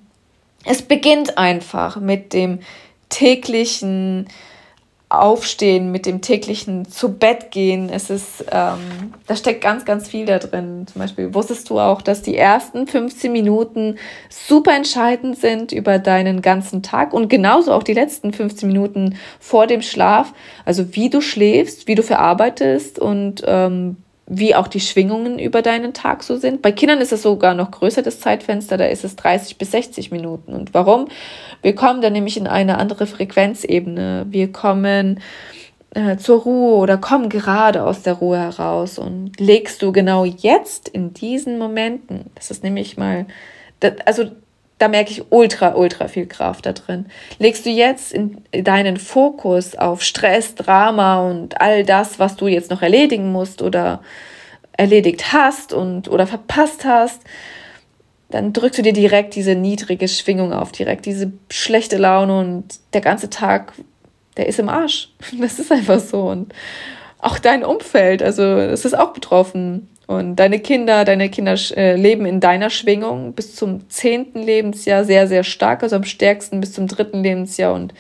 [0.65, 2.60] es beginnt einfach mit dem
[3.10, 4.28] täglichen
[5.13, 7.89] Aufstehen, mit dem täglichen zu Bett gehen.
[7.89, 10.88] Es ist, ähm, da steckt ganz, ganz viel da drin.
[10.91, 13.97] Zum Beispiel wusstest du auch, dass die ersten 15 Minuten
[14.30, 19.67] super entscheidend sind über deinen ganzen Tag und genauso auch die letzten 15 Minuten vor
[19.67, 20.34] dem Schlaf.
[20.65, 25.94] Also wie du schläfst, wie du verarbeitest und ähm, wie auch die Schwingungen über deinen
[25.94, 26.62] Tag so sind.
[26.62, 30.12] Bei Kindern ist es sogar noch größer, das Zeitfenster, da ist es 30 bis 60
[30.12, 30.54] Minuten.
[30.54, 31.08] Und warum?
[31.62, 34.26] Wir kommen dann nämlich in eine andere Frequenzebene.
[34.30, 35.20] Wir kommen
[35.94, 40.90] äh, zur Ruhe oder kommen gerade aus der Ruhe heraus und legst du genau jetzt
[40.90, 43.26] in diesen Momenten, das ist nämlich mal,
[43.80, 44.32] das, also
[44.84, 47.06] da merke ich ultra, ultra viel Kraft da drin.
[47.39, 52.69] Legst du jetzt in deinen Fokus auf Stress, Drama und all das, was du jetzt
[52.69, 54.02] noch erledigen musst oder
[54.74, 57.22] erledigt hast und oder verpasst hast,
[58.30, 63.00] dann drückst du dir direkt diese niedrige Schwingung auf, direkt diese schlechte Laune und der
[63.00, 63.72] ganze Tag,
[64.36, 65.13] der ist im Arsch.
[65.39, 66.24] Das ist einfach so.
[66.24, 66.54] Und
[67.19, 69.88] auch dein Umfeld, also es ist auch betroffen.
[70.06, 75.28] Und deine Kinder, deine Kinder äh, leben in deiner Schwingung bis zum zehnten Lebensjahr sehr,
[75.28, 77.94] sehr stark, also am stärksten bis zum dritten Lebensjahr und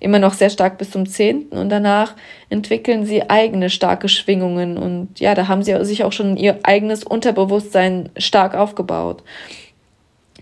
[0.00, 1.56] immer noch sehr stark bis zum zehnten.
[1.56, 2.14] Und danach
[2.50, 4.76] entwickeln sie eigene starke Schwingungen.
[4.76, 9.22] Und ja, da haben sie sich auch schon ihr eigenes Unterbewusstsein stark aufgebaut.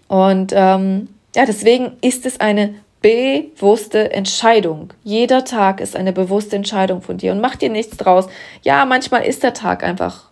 [0.09, 4.93] Und ähm, ja, deswegen ist es eine bewusste Entscheidung.
[5.05, 8.29] Jeder Tag ist eine bewusste Entscheidung von dir und mach dir nichts draus.
[8.63, 10.32] Ja, manchmal ist der Tag einfach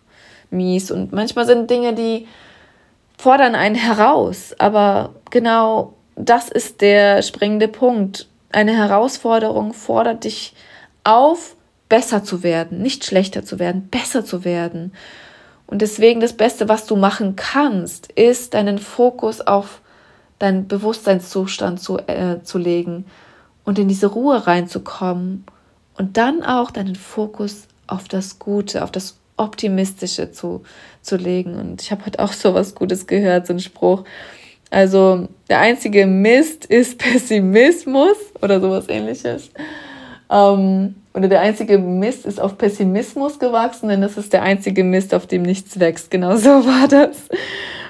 [0.51, 2.27] mies und manchmal sind Dinge, die
[3.17, 8.27] fordern einen heraus, aber genau das ist der springende Punkt.
[8.51, 10.53] Eine Herausforderung fordert dich
[11.03, 11.55] auf,
[11.89, 14.93] besser zu werden, nicht schlechter zu werden, besser zu werden.
[15.67, 19.81] Und deswegen das Beste, was du machen kannst, ist deinen Fokus auf
[20.37, 23.05] deinen Bewusstseinszustand zu, äh, zu legen
[23.63, 25.45] und in diese Ruhe reinzukommen
[25.97, 30.63] und dann auch deinen Fokus auf das Gute, auf das Optimistische zu,
[31.01, 31.55] zu legen.
[31.55, 34.03] Und ich habe heute auch so was Gutes gehört, so ein Spruch.
[34.69, 39.49] Also der einzige Mist ist Pessimismus oder sowas ähnliches.
[40.29, 45.13] Ähm, oder der einzige Mist ist auf Pessimismus gewachsen, denn das ist der einzige Mist,
[45.13, 46.09] auf dem nichts wächst.
[46.09, 47.17] Genau so war das.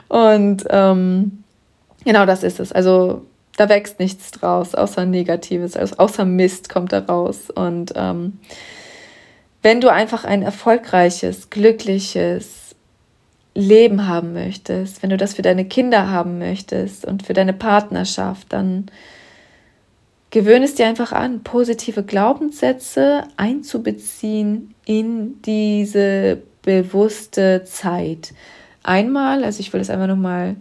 [0.09, 1.43] Und ähm,
[2.03, 2.71] genau das ist es.
[2.71, 3.25] Also
[3.57, 7.51] da wächst nichts draus, außer Negatives, also außer Mist kommt da raus.
[7.53, 8.39] Und ähm,
[9.61, 12.75] wenn du einfach ein erfolgreiches, glückliches
[13.53, 18.47] Leben haben möchtest, wenn du das für deine Kinder haben möchtest und für deine Partnerschaft,
[18.53, 18.85] dann
[20.29, 28.33] gewöhne es dir einfach an, positive Glaubenssätze einzubeziehen in diese bewusste Zeit.
[28.83, 30.55] Einmal, also ich will es einfach nochmal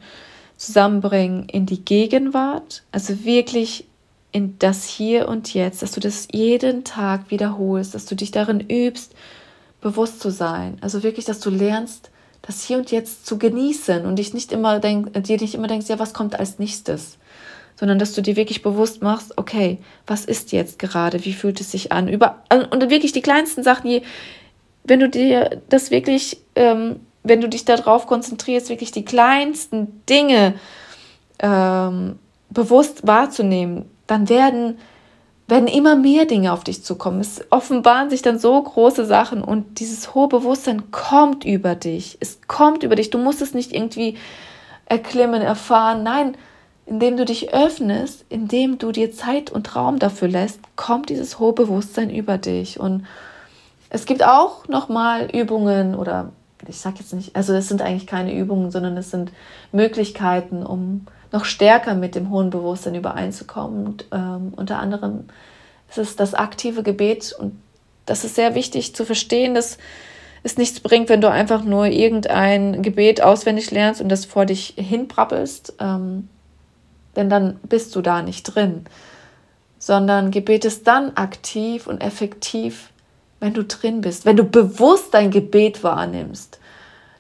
[0.57, 3.87] zusammenbringen, in die Gegenwart, also wirklich
[4.33, 8.61] in das Hier und Jetzt, dass du das jeden Tag wiederholst, dass du dich darin
[8.61, 9.15] übst,
[9.81, 10.79] bewusst zu sein.
[10.81, 12.11] Also wirklich, dass du lernst,
[12.43, 15.89] das Hier und Jetzt zu genießen und dich nicht immer denk, dir nicht immer denkst,
[15.89, 17.19] ja, was kommt als nächstes,
[17.79, 21.73] sondern dass du dir wirklich bewusst machst, okay, was ist jetzt gerade, wie fühlt es
[21.73, 24.03] sich an, über und wirklich die kleinsten Sachen, die,
[24.85, 30.55] wenn du dir das wirklich, ähm, wenn du dich darauf konzentrierst, wirklich die kleinsten Dinge
[31.39, 32.19] ähm,
[32.51, 34.79] bewusst wahrzunehmen, dann werden
[35.51, 37.21] werden immer mehr Dinge auf dich zukommen.
[37.21, 42.17] Es offenbaren sich dann so große Sachen und dieses hohe Bewusstsein kommt über dich.
[42.21, 43.11] Es kommt über dich.
[43.11, 44.17] Du musst es nicht irgendwie
[44.87, 46.05] erklimmen, erfahren.
[46.05, 46.37] Nein,
[46.87, 51.53] indem du dich öffnest, indem du dir Zeit und Raum dafür lässt, kommt dieses hohe
[51.53, 52.79] Bewusstsein über dich.
[52.79, 53.07] Und
[53.91, 56.31] es gibt auch nochmal Übungen oder
[56.69, 59.33] ich sage jetzt nicht, also es sind eigentlich keine Übungen, sondern es sind
[59.73, 63.87] Möglichkeiten, um noch stärker mit dem hohen Bewusstsein übereinzukommen.
[63.87, 65.25] Und, ähm, unter anderem
[65.89, 67.61] ist es das aktive Gebet und
[68.07, 69.79] das ist sehr wichtig zu verstehen, dass
[70.43, 74.75] es nichts bringt, wenn du einfach nur irgendein Gebet auswendig lernst und das vor dich
[74.77, 76.29] hinprappelst, ähm,
[77.17, 78.87] denn dann bist du da nicht drin,
[79.79, 82.91] sondern Gebet ist dann aktiv und effektiv,
[83.39, 86.59] wenn du drin bist, wenn du bewusst dein Gebet wahrnimmst.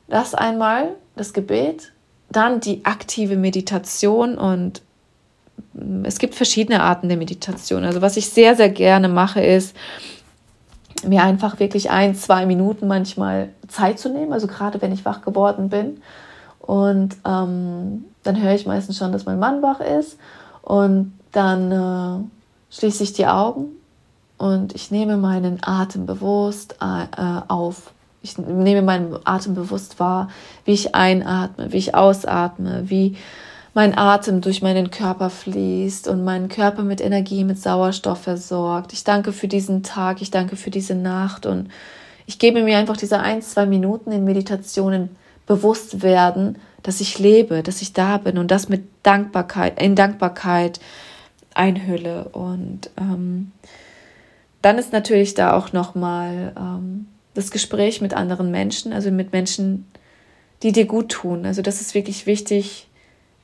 [0.09, 1.92] Das einmal, das Gebet,
[2.31, 4.83] dann die aktive Meditation und
[5.75, 7.85] mm, es gibt verschiedene Arten der Meditation.
[7.85, 9.75] Also was ich sehr, sehr gerne mache, ist
[11.07, 15.23] mir einfach wirklich ein, zwei Minuten manchmal Zeit zu nehmen, also gerade wenn ich wach
[15.23, 16.03] geworden bin.
[16.61, 20.19] Und ähm, dann höre ich meistens schon, dass mein Mann wach ist.
[20.62, 23.69] Und dann äh, schließe ich die Augen
[24.38, 27.93] und ich nehme meinen Atem bewusst äh, auf.
[28.22, 30.30] Ich nehme meinen Atem bewusst wahr,
[30.64, 33.16] wie ich einatme, wie ich ausatme, wie
[33.72, 38.92] mein Atem durch meinen Körper fließt und meinen Körper mit Energie, mit Sauerstoff versorgt.
[38.92, 41.68] Ich danke für diesen Tag, ich danke für diese Nacht und
[42.26, 45.11] ich gebe mir einfach diese ein, zwei Minuten in Meditationen
[45.46, 50.80] bewusst werden, dass ich lebe, dass ich da bin und das mit Dankbarkeit, in Dankbarkeit
[51.54, 52.28] einhülle.
[52.33, 53.52] Und ähm,
[54.62, 59.87] dann ist natürlich da auch nochmal ähm, das Gespräch mit anderen Menschen, also mit Menschen,
[60.62, 61.47] die dir gut tun.
[61.47, 62.88] Also das ist wirklich wichtig,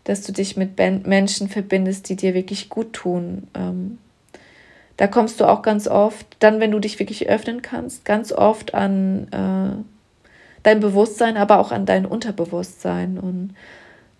[0.04, 3.48] dass du dich mit Menschen verbindest, die dir wirklich gut tun.
[3.54, 3.98] Ähm,
[4.96, 8.74] da kommst du auch ganz oft, dann wenn du dich wirklich öffnen kannst, ganz oft
[8.74, 9.82] an äh,
[10.62, 13.18] dein Bewusstsein, aber auch an dein Unterbewusstsein.
[13.18, 13.54] Und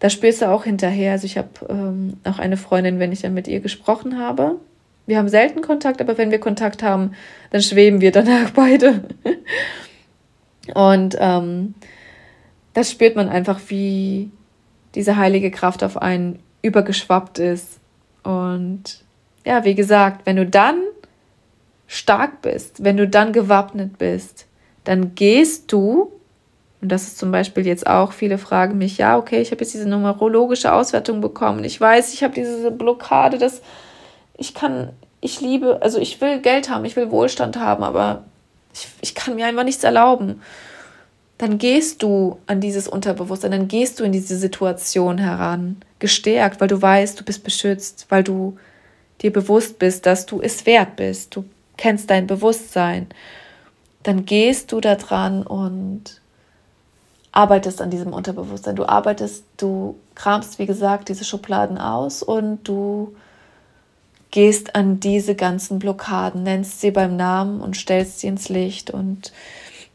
[0.01, 1.13] da spürst du auch hinterher.
[1.13, 4.57] Also ich habe ähm, auch eine Freundin, wenn ich dann mit ihr gesprochen habe,
[5.07, 7.13] wir haben selten Kontakt, aber wenn wir Kontakt haben,
[7.51, 9.05] dann schweben wir danach beide.
[10.75, 11.75] Und ähm,
[12.75, 14.31] das spürt man einfach, wie
[14.95, 17.79] diese heilige Kraft auf einen übergeschwappt ist.
[18.25, 19.05] Und
[19.45, 20.83] ja, wie gesagt, wenn du dann
[21.87, 24.47] stark bist, wenn du dann gewappnet bist,
[24.85, 26.13] dann gehst du,
[26.83, 29.75] und das ist zum Beispiel jetzt auch, viele fragen mich, ja, okay, ich habe jetzt
[29.75, 31.63] diese numerologische Auswertung bekommen.
[31.65, 33.63] Ich weiß, ich habe diese Blockade, das
[34.37, 38.25] ich kann, ich liebe, also ich will Geld haben, ich will Wohlstand haben, aber
[38.73, 40.43] ich, ich kann mir einfach nichts erlauben.
[41.39, 46.69] Dann gehst du an dieses Unterbewusstsein, dann gehst du in diese Situation heran, gestärkt, weil
[46.69, 48.57] du weißt, du bist beschützt, weil du
[49.23, 51.37] dir bewusst bist, dass du es wert bist.
[51.37, 51.45] Du
[51.77, 53.09] kennst dein Bewusstsein.
[54.03, 56.21] Dann gehst du da dran und
[57.33, 58.77] arbeitest an diesem Unterbewusstsein.
[58.77, 63.15] Du arbeitest, du kramst, wie gesagt, diese Schubladen aus und du
[64.31, 68.91] gehst an diese ganzen Blockaden, nennst sie beim Namen und stellst sie ins Licht.
[68.91, 69.33] Und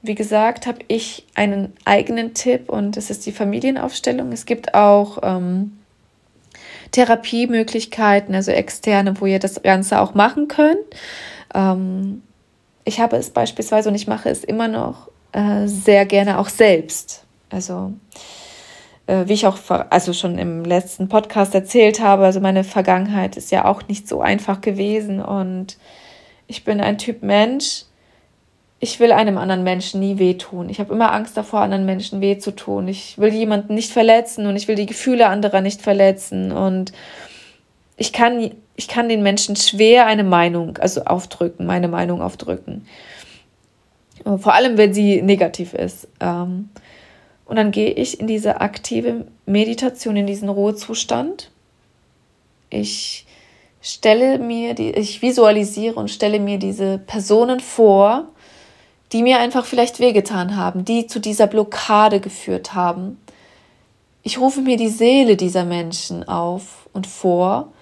[0.01, 4.31] wie gesagt, habe ich einen eigenen Tipp und es ist die Familienaufstellung.
[4.31, 5.77] Es gibt auch ähm,
[6.91, 10.79] Therapiemöglichkeiten, also externe, wo ihr das Ganze auch machen könnt.
[11.53, 12.23] Ähm,
[12.83, 17.23] ich habe es beispielsweise und ich mache es immer noch äh, sehr gerne auch selbst.
[17.49, 17.93] Also
[19.07, 19.57] wie ich auch
[19.89, 24.21] also schon im letzten Podcast erzählt habe, also meine Vergangenheit ist ja auch nicht so
[24.21, 25.77] einfach gewesen und
[26.47, 27.85] ich bin ein Typ Mensch,
[28.83, 30.67] ich will einem anderen Menschen nie wehtun.
[30.67, 32.87] Ich habe immer Angst davor, anderen Menschen weh zu tun.
[32.87, 36.51] Ich will jemanden nicht verletzen und ich will die Gefühle anderer nicht verletzen.
[36.51, 36.91] Und
[37.95, 42.87] ich kann, ich kann den Menschen schwer eine Meinung, also aufdrücken, meine Meinung aufdrücken.
[44.23, 46.07] Vor allem, wenn sie negativ ist.
[46.19, 46.69] Ähm,
[47.51, 51.51] und dann gehe ich in diese aktive Meditation, in diesen Ruhezustand.
[52.69, 53.25] Ich
[53.81, 58.29] stelle mir die, ich visualisiere und stelle mir diese Personen vor,
[59.11, 63.19] die mir einfach vielleicht wehgetan haben, die zu dieser Blockade geführt haben.
[64.23, 67.73] Ich rufe mir die Seele dieser Menschen auf und vor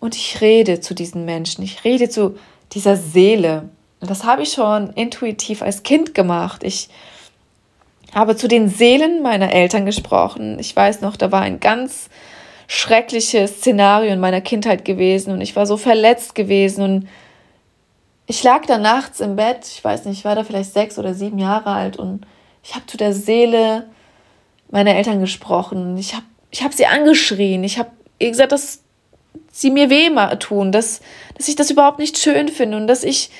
[0.00, 1.62] und ich rede zu diesen Menschen.
[1.62, 2.36] Ich rede zu
[2.72, 3.68] dieser Seele.
[4.00, 6.64] Das habe ich schon intuitiv als Kind gemacht.
[6.64, 6.88] Ich
[8.14, 10.58] habe zu den Seelen meiner Eltern gesprochen.
[10.58, 12.08] Ich weiß noch, da war ein ganz
[12.66, 17.08] schreckliches Szenario in meiner Kindheit gewesen und ich war so verletzt gewesen und
[18.26, 21.14] ich lag da nachts im Bett, ich weiß nicht, ich war da vielleicht sechs oder
[21.14, 22.26] sieben Jahre alt und
[22.62, 23.86] ich habe zu der Seele
[24.70, 25.96] meiner Eltern gesprochen.
[25.96, 27.64] Ich habe ich hab sie angeschrien.
[27.64, 28.82] Ich habe ihr gesagt, dass
[29.50, 31.00] sie mir weh tun, dass,
[31.36, 33.30] dass ich das überhaupt nicht schön finde und dass ich,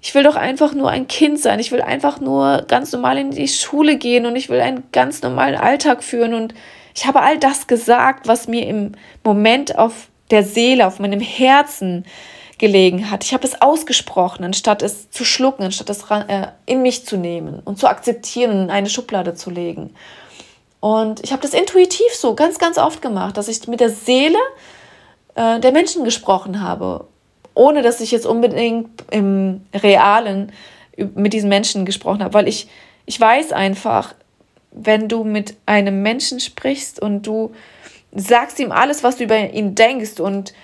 [0.00, 1.58] ich will doch einfach nur ein Kind sein.
[1.58, 5.22] Ich will einfach nur ganz normal in die Schule gehen und ich will einen ganz
[5.22, 6.54] normalen Alltag führen und
[6.94, 8.92] ich habe all das gesagt, was mir im
[9.24, 12.04] Moment auf der Seele, auf meinem Herzen
[12.58, 13.24] gelegen hat.
[13.24, 17.60] Ich habe es ausgesprochen, anstatt es zu schlucken, anstatt es äh, in mich zu nehmen
[17.64, 19.94] und zu akzeptieren und in eine Schublade zu legen.
[20.80, 24.38] Und ich habe das intuitiv so ganz, ganz oft gemacht, dass ich mit der Seele
[25.34, 27.06] äh, der Menschen gesprochen habe,
[27.58, 30.52] ohne dass ich jetzt unbedingt im Realen
[30.96, 32.68] mit diesen Menschen gesprochen habe, weil ich,
[33.04, 34.14] ich weiß einfach,
[34.70, 37.52] wenn du mit einem Menschen sprichst und du
[38.14, 40.54] sagst ihm alles, was du über ihn denkst und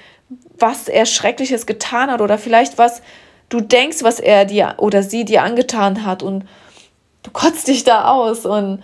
[0.58, 3.02] was er Schreckliches getan hat oder vielleicht was
[3.48, 6.46] du denkst, was er dir oder sie dir angetan hat und
[7.24, 8.82] du kotzt dich da aus und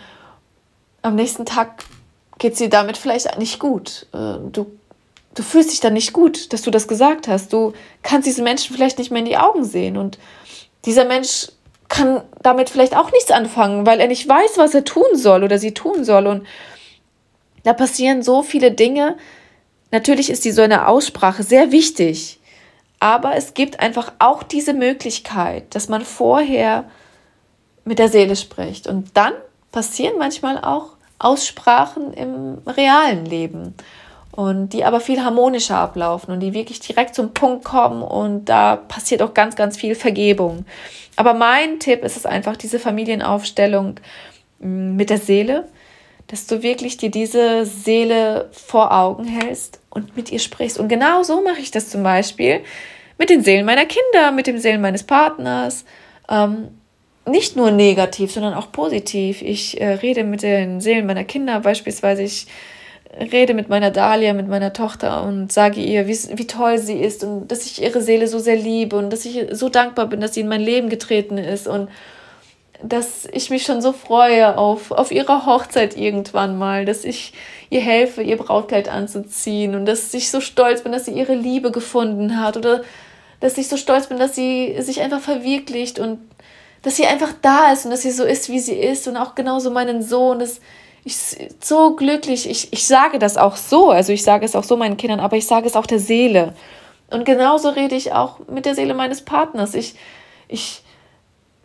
[1.02, 1.84] am nächsten Tag
[2.38, 4.06] geht dir damit vielleicht nicht gut.
[4.12, 4.66] Äh, du,
[5.40, 7.52] du fühlst dich dann nicht gut, dass du das gesagt hast.
[7.52, 7.72] Du
[8.02, 10.18] kannst diesen Menschen vielleicht nicht mehr in die Augen sehen und
[10.84, 11.48] dieser Mensch
[11.88, 15.58] kann damit vielleicht auch nichts anfangen, weil er nicht weiß, was er tun soll oder
[15.58, 16.26] sie tun soll.
[16.26, 16.46] Und
[17.64, 19.16] da passieren so viele Dinge,
[19.90, 22.38] Natürlich ist die so eine Aussprache sehr wichtig,
[23.00, 26.84] aber es gibt einfach auch diese Möglichkeit, dass man vorher
[27.84, 28.86] mit der Seele spricht.
[28.86, 29.32] Und dann
[29.72, 33.74] passieren manchmal auch Aussprachen im realen Leben
[34.32, 38.76] und die aber viel harmonischer ablaufen und die wirklich direkt zum Punkt kommen und da
[38.76, 40.64] passiert auch ganz, ganz viel Vergebung.
[41.16, 43.96] Aber mein Tipp ist es einfach, diese Familienaufstellung
[44.60, 45.68] mm, mit der Seele,
[46.28, 50.78] dass du wirklich dir diese Seele vor Augen hältst und mit ihr sprichst.
[50.78, 52.60] Und genau so mache ich das zum Beispiel
[53.18, 55.84] mit den Seelen meiner Kinder, mit den Seelen meines Partners.
[56.30, 56.68] Ähm,
[57.26, 59.42] nicht nur negativ, sondern auch positiv.
[59.42, 62.46] Ich äh, rede mit den Seelen meiner Kinder, beispielsweise ich
[63.18, 67.24] rede mit meiner Dahlia, mit meiner Tochter und sage ihr, wie, wie toll sie ist
[67.24, 70.34] und dass ich ihre Seele so sehr liebe und dass ich so dankbar bin, dass
[70.34, 71.88] sie in mein Leben getreten ist und
[72.82, 77.34] dass ich mich schon so freue auf, auf ihre Hochzeit irgendwann mal, dass ich
[77.68, 81.72] ihr helfe, ihr Brautkleid anzuziehen und dass ich so stolz bin, dass sie ihre Liebe
[81.72, 82.82] gefunden hat oder
[83.40, 86.18] dass ich so stolz bin, dass sie sich einfach verwirklicht und
[86.82, 89.34] dass sie einfach da ist und dass sie so ist, wie sie ist und auch
[89.34, 90.60] genauso meinen Sohn, dass
[91.04, 91.16] ich
[91.60, 94.96] so glücklich, ich, ich sage das auch so, also ich sage es auch so meinen
[94.96, 96.54] Kindern, aber ich sage es auch der Seele.
[97.10, 99.74] Und genauso rede ich auch mit der Seele meines Partners.
[99.74, 99.94] Ich,
[100.48, 100.82] ich,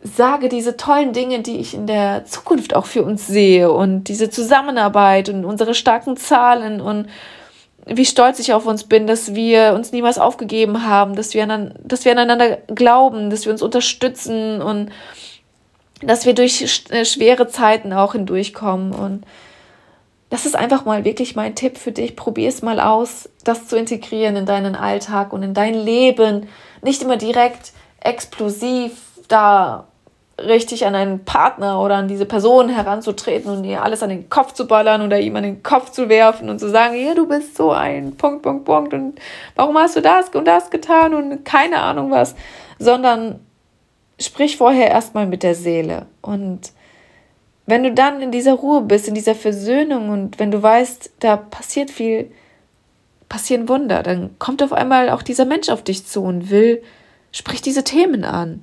[0.02, 4.30] sage diese tollen Dinge, die ich in der Zukunft auch für uns sehe und diese
[4.30, 7.08] Zusammenarbeit und unsere starken Zahlen und
[7.86, 11.74] wie stolz ich auf uns bin, dass wir uns niemals aufgegeben haben, dass wir, an,
[11.84, 14.90] dass wir aneinander glauben, dass wir uns unterstützen und
[16.02, 18.92] dass wir durch äh, schwere Zeiten auch hindurchkommen.
[18.92, 19.24] Und
[20.30, 22.16] das ist einfach mal wirklich mein Tipp für dich.
[22.16, 26.48] Probier es mal aus, das zu integrieren in deinen Alltag und in dein Leben.
[26.82, 28.92] Nicht immer direkt explosiv
[29.28, 29.86] da
[30.38, 34.52] richtig an einen Partner oder an diese Person heranzutreten und ihr alles an den Kopf
[34.52, 37.56] zu ballern oder ihm an den Kopf zu werfen und zu sagen, ja, du bist
[37.56, 39.18] so ein Punkt, Punkt, Punkt und
[39.54, 42.34] warum hast du das und das getan und keine Ahnung was,
[42.78, 43.45] sondern
[44.18, 46.72] sprich vorher erstmal mit der Seele und
[47.68, 51.36] wenn du dann in dieser Ruhe bist, in dieser Versöhnung und wenn du weißt, da
[51.36, 52.30] passiert viel,
[53.28, 56.80] passieren Wunder, dann kommt auf einmal auch dieser Mensch auf dich zu und will,
[57.32, 58.62] sprich diese Themen an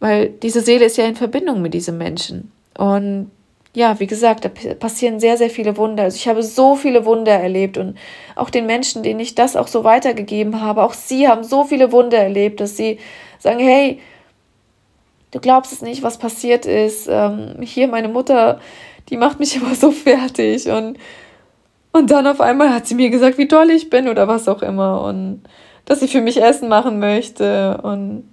[0.00, 2.52] weil diese Seele ist ja in Verbindung mit diesem Menschen.
[2.76, 3.30] Und
[3.74, 6.04] ja, wie gesagt, da passieren sehr, sehr viele Wunder.
[6.04, 7.96] Also ich habe so viele Wunder erlebt und
[8.34, 11.92] auch den Menschen, denen ich das auch so weitergegeben habe, auch sie haben so viele
[11.92, 12.98] Wunder erlebt, dass sie
[13.38, 14.00] sagen, hey,
[15.36, 17.08] du glaubst es nicht, was passiert ist.
[17.10, 18.58] Ähm, hier meine Mutter,
[19.10, 20.98] die macht mich immer so fertig und
[21.92, 24.60] und dann auf einmal hat sie mir gesagt, wie toll ich bin oder was auch
[24.60, 25.42] immer und
[25.86, 28.28] dass sie für mich Essen machen möchte und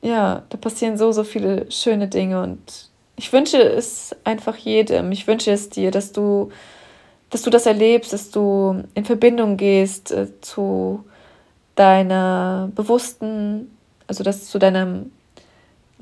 [0.00, 2.60] ja, da passieren so, so viele schöne Dinge und
[3.16, 5.12] ich wünsche es einfach jedem.
[5.12, 6.50] Ich wünsche es dir, dass du,
[7.30, 11.04] dass du das erlebst, dass du in Verbindung gehst äh, zu
[11.74, 13.76] deiner bewussten,
[14.06, 15.10] also dass zu deinem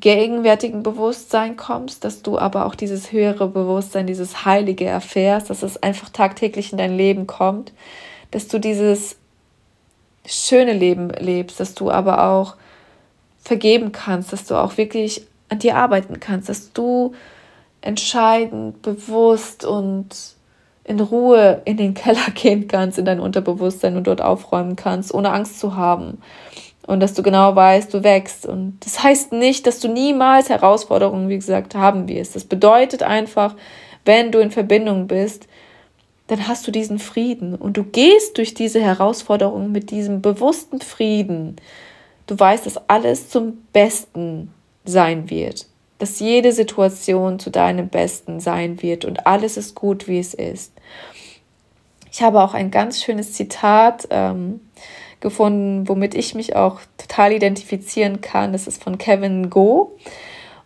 [0.00, 5.82] gegenwärtigen Bewusstsein kommst, dass du aber auch dieses höhere Bewusstsein, dieses Heilige erfährst, dass es
[5.82, 7.72] einfach tagtäglich in dein Leben kommt,
[8.30, 9.16] dass du dieses
[10.26, 12.56] schöne Leben lebst, dass du aber auch
[13.40, 17.14] vergeben kannst, dass du auch wirklich an dir arbeiten kannst, dass du
[17.80, 20.08] entscheidend, bewusst und
[20.84, 25.30] in Ruhe in den Keller gehen kannst, in dein Unterbewusstsein und dort aufräumen kannst, ohne
[25.30, 26.18] Angst zu haben.
[26.88, 28.46] Und dass du genau weißt, du wächst.
[28.46, 32.34] Und das heißt nicht, dass du niemals Herausforderungen, wie gesagt, haben wirst.
[32.34, 33.54] Das bedeutet einfach,
[34.04, 35.46] wenn du in Verbindung bist,
[36.26, 37.54] dann hast du diesen Frieden.
[37.54, 41.56] Und du gehst durch diese Herausforderungen mit diesem bewussten Frieden.
[42.26, 44.52] Du weißt, dass alles zum Besten
[44.84, 45.66] sein wird
[45.98, 50.72] dass jede Situation zu deinem Besten sein wird und alles ist gut, wie es ist.
[52.10, 54.60] Ich habe auch ein ganz schönes Zitat ähm,
[55.20, 58.52] gefunden, womit ich mich auch total identifizieren kann.
[58.52, 59.96] Das ist von Kevin Go.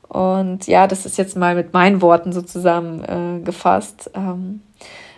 [0.08, 4.10] Und ja, das ist jetzt mal mit meinen Worten so zusammengefasst.
[4.14, 4.60] Äh, ähm,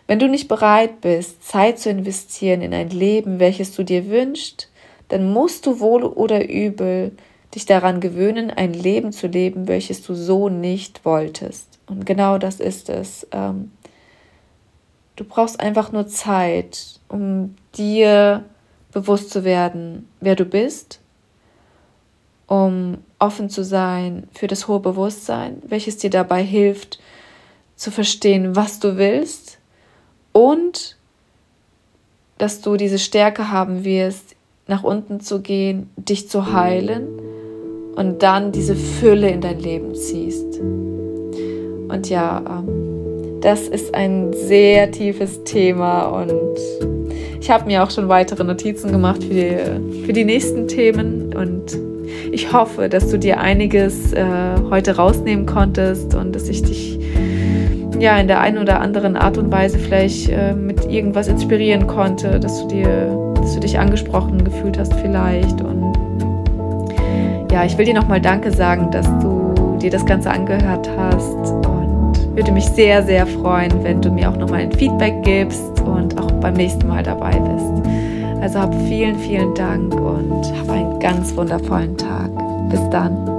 [0.06, 4.70] wenn du nicht bereit bist, Zeit zu investieren in ein Leben, welches du dir wünschst,
[5.08, 7.12] dann musst du wohl oder übel
[7.54, 11.78] dich daran gewöhnen, ein Leben zu leben, welches du so nicht wolltest.
[11.86, 13.26] Und genau das ist es.
[13.32, 13.72] Ähm,
[15.16, 18.44] du brauchst einfach nur Zeit, um dir
[18.94, 21.00] bewusst zu werden, wer du bist,
[22.46, 27.00] um offen zu sein für das hohe Bewusstsein, welches dir dabei hilft,
[27.76, 29.58] zu verstehen, was du willst
[30.32, 30.96] und
[32.38, 34.36] dass du diese Stärke haben wirst,
[34.66, 37.06] nach unten zu gehen, dich zu heilen
[37.96, 40.60] und dann diese Fülle in dein Leben ziehst.
[40.60, 46.58] Und ja, ähm, das ist ein sehr tiefes Thema und
[47.40, 51.78] ich habe mir auch schon weitere Notizen gemacht für die, für die nächsten Themen und
[52.32, 54.24] ich hoffe, dass du dir einiges äh,
[54.70, 56.98] heute rausnehmen konntest und dass ich dich
[57.98, 62.40] ja in der einen oder anderen Art und Weise vielleicht äh, mit irgendwas inspirieren konnte,
[62.40, 65.92] dass du dir, dass du dich angesprochen gefühlt hast vielleicht und
[67.52, 72.34] ja, ich will dir nochmal Danke sagen, dass du dir das Ganze angehört hast und
[72.34, 76.30] würde mich sehr, sehr freuen, wenn du mir auch nochmal ein Feedback gibst und auch
[76.32, 77.88] beim nächsten Mal dabei bist.
[78.42, 82.30] Also hab vielen, vielen Dank und hab einen ganz wundervollen Tag.
[82.70, 83.33] Bis dann.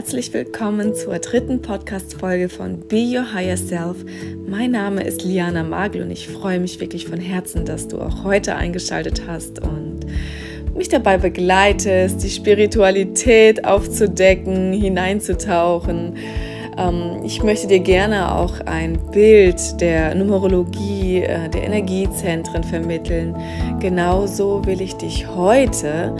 [0.00, 3.98] Herzlich willkommen zur dritten Podcast-Folge von Be Your Higher Self.
[4.48, 8.24] Mein Name ist Liana Magel und ich freue mich wirklich von Herzen, dass du auch
[8.24, 10.06] heute eingeschaltet hast und
[10.74, 16.16] mich dabei begleitest, die Spiritualität aufzudecken, hineinzutauchen.
[16.78, 23.36] Ähm, ich möchte dir gerne auch ein Bild der Numerologie, äh, der Energiezentren vermitteln.
[23.80, 26.16] Genauso will ich dich heute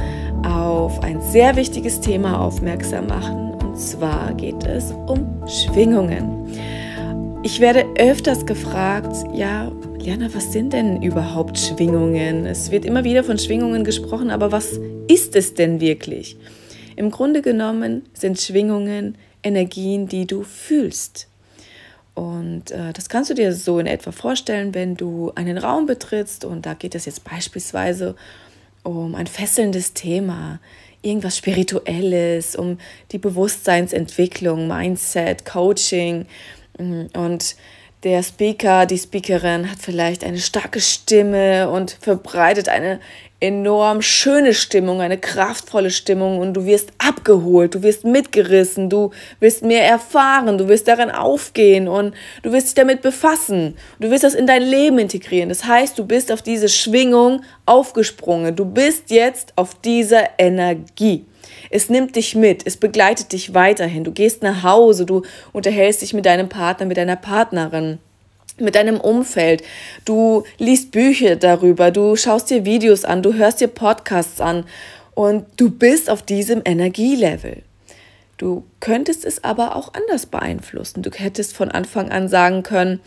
[0.47, 3.50] auf ein sehr wichtiges Thema aufmerksam machen
[3.81, 6.47] zwar geht es um Schwingungen.
[7.43, 12.45] Ich werde öfters gefragt, ja, Liana, was sind denn überhaupt Schwingungen?
[12.45, 14.79] Es wird immer wieder von Schwingungen gesprochen, aber was
[15.09, 16.37] ist es denn wirklich?
[16.97, 21.29] Im Grunde genommen sind Schwingungen Energien, die du fühlst.
[22.15, 26.45] Und äh, das kannst du dir so in etwa vorstellen, wenn du einen Raum betrittst
[26.45, 28.15] und da geht es jetzt beispielsweise
[28.83, 30.61] um ein fesselndes Thema
[31.03, 32.79] irgendwas Spirituelles, um
[33.13, 36.27] die Bewusstseinsentwicklung, Mindset, Coaching.
[36.79, 37.57] Mm, und
[38.03, 42.99] der Speaker, die Speakerin hat vielleicht eine starke Stimme und verbreitet eine
[43.41, 49.63] enorm schöne Stimmung, eine kraftvolle Stimmung und du wirst abgeholt, du wirst mitgerissen, du wirst
[49.63, 53.77] mehr erfahren, du wirst darin aufgehen und du wirst dich damit befassen.
[53.99, 55.49] Du wirst das in dein Leben integrieren.
[55.49, 58.57] Das heißt, du bist auf diese Schwingung aufgesprungen.
[58.57, 61.27] Du bist jetzt auf dieser Energie.
[61.71, 64.05] Es nimmt dich mit, es begleitet dich weiterhin.
[64.05, 65.23] Du gehst nach Hause, du
[65.53, 67.99] unterhältst dich mit deinem Partner, mit deiner Partnerin
[68.59, 69.63] mit deinem Umfeld.
[70.05, 74.65] Du liest Bücher darüber, du schaust dir Videos an, du hörst dir Podcasts an
[75.15, 77.63] und du bist auf diesem Energielevel.
[78.37, 81.03] Du könntest es aber auch anders beeinflussen.
[81.03, 83.01] Du hättest von Anfang an sagen können,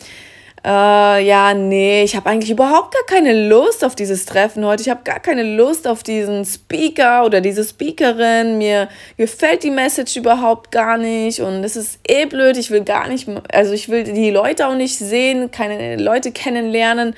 [0.66, 4.82] äh, ja, nee, ich habe eigentlich überhaupt gar keine Lust auf dieses Treffen heute.
[4.82, 8.58] Ich habe gar keine Lust auf diesen Speaker oder diese Speakerin.
[8.58, 8.88] Mir
[9.18, 12.56] gefällt die Message überhaupt gar nicht und es ist eh blöd.
[12.56, 17.14] Ich will gar nicht, also ich will die Leute auch nicht sehen, keine Leute kennenlernen.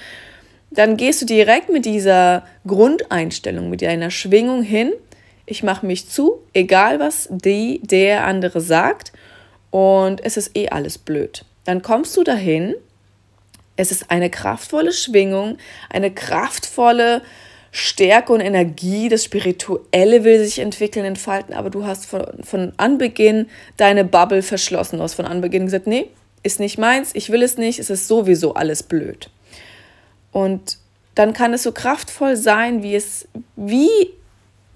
[0.71, 4.91] dann gehst du direkt mit dieser Grundeinstellung, mit deiner Schwingung hin.
[5.45, 9.13] Ich mache mich zu, egal was die, der andere sagt.
[9.69, 11.45] Und es ist eh alles blöd.
[11.65, 12.75] Dann kommst du dahin.
[13.77, 15.57] Es ist eine kraftvolle Schwingung,
[15.89, 17.21] eine kraftvolle
[17.71, 23.49] Stärke und Energie, das Spirituelle will sich entwickeln, entfalten, aber du hast von, von Anbeginn
[23.75, 24.97] deine Bubble verschlossen.
[24.97, 26.07] Du hast von Anbeginn gesagt, nee,
[26.41, 29.29] ist nicht meins, ich will es nicht, es ist sowieso alles blöd.
[30.31, 30.77] Und
[31.15, 33.89] dann kann es so kraftvoll sein, wie es, wie,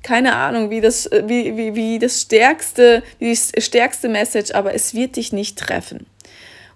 [0.04, 4.93] keine Ahnung, wie das, wie, wie, wie das stärkste, wie die stärkste Message, aber es
[4.93, 6.06] wird dich nicht treffen.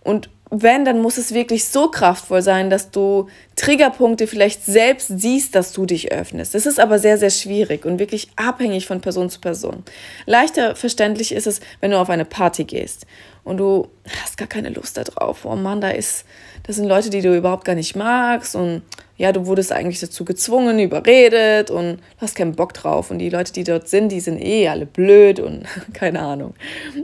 [0.02, 0.30] Und
[0.62, 5.74] wenn, dann muss es wirklich so kraftvoll sein, dass du Triggerpunkte vielleicht selbst siehst, dass
[5.74, 6.54] du dich öffnest.
[6.54, 9.84] Das ist aber sehr, sehr schwierig und wirklich abhängig von Person zu Person.
[10.28, 13.08] Leichter verständlich ist es, wenn du auf eine Party gehst
[13.44, 13.88] und du
[14.22, 15.44] hast gar keine Lust darauf.
[15.44, 16.26] Oh Mann, da ist,
[16.68, 18.84] das sind Leute, die du überhaupt gar nicht magst und
[19.18, 23.10] ja, du wurdest eigentlich dazu gezwungen, überredet und hast keinen Bock drauf.
[23.10, 26.54] Und die Leute, die dort sind, die sind eh alle blöd und keine Ahnung.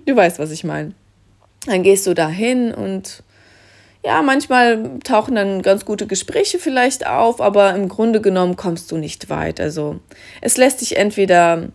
[0.06, 0.94] Du weißt, was ich meine.
[1.66, 3.24] Dann gehst du da hin und
[4.04, 8.98] ja, manchmal tauchen dann ganz gute Gespräche vielleicht auf, aber im Grunde genommen kommst du
[8.98, 9.60] nicht weit.
[9.60, 10.00] Also
[10.42, 11.70] es lässt dich entweder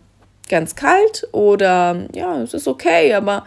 [0.49, 3.45] ganz kalt oder ja, es ist okay, aber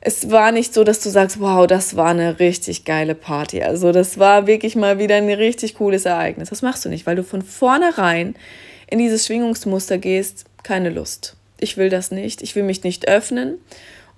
[0.00, 3.62] es war nicht so, dass du sagst, wow, das war eine richtig geile Party.
[3.62, 6.50] Also das war wirklich mal wieder ein richtig cooles Ereignis.
[6.50, 8.34] Das machst du nicht, weil du von vornherein
[8.88, 11.36] in dieses Schwingungsmuster gehst, keine Lust.
[11.60, 13.58] Ich will das nicht, ich will mich nicht öffnen.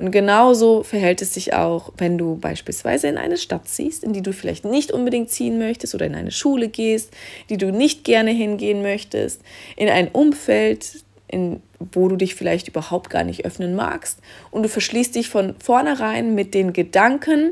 [0.01, 4.22] Und genauso verhält es sich auch, wenn du beispielsweise in eine Stadt ziehst, in die
[4.22, 7.12] du vielleicht nicht unbedingt ziehen möchtest oder in eine Schule gehst,
[7.51, 9.42] die du nicht gerne hingehen möchtest,
[9.76, 11.61] in ein Umfeld, in,
[11.92, 14.20] wo du dich vielleicht überhaupt gar nicht öffnen magst
[14.51, 17.51] und du verschließt dich von vornherein mit den Gedanken,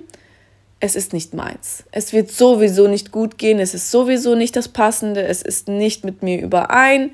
[0.80, 1.84] es ist nicht meins.
[1.92, 6.02] Es wird sowieso nicht gut gehen, es ist sowieso nicht das Passende, es ist nicht
[6.02, 7.10] mit mir überein.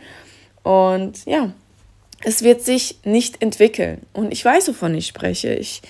[0.62, 1.52] Und ja,
[2.24, 4.02] es wird sich nicht entwickeln.
[4.12, 5.54] Und ich weiß, wovon ich spreche.
[5.54, 5.82] Ich,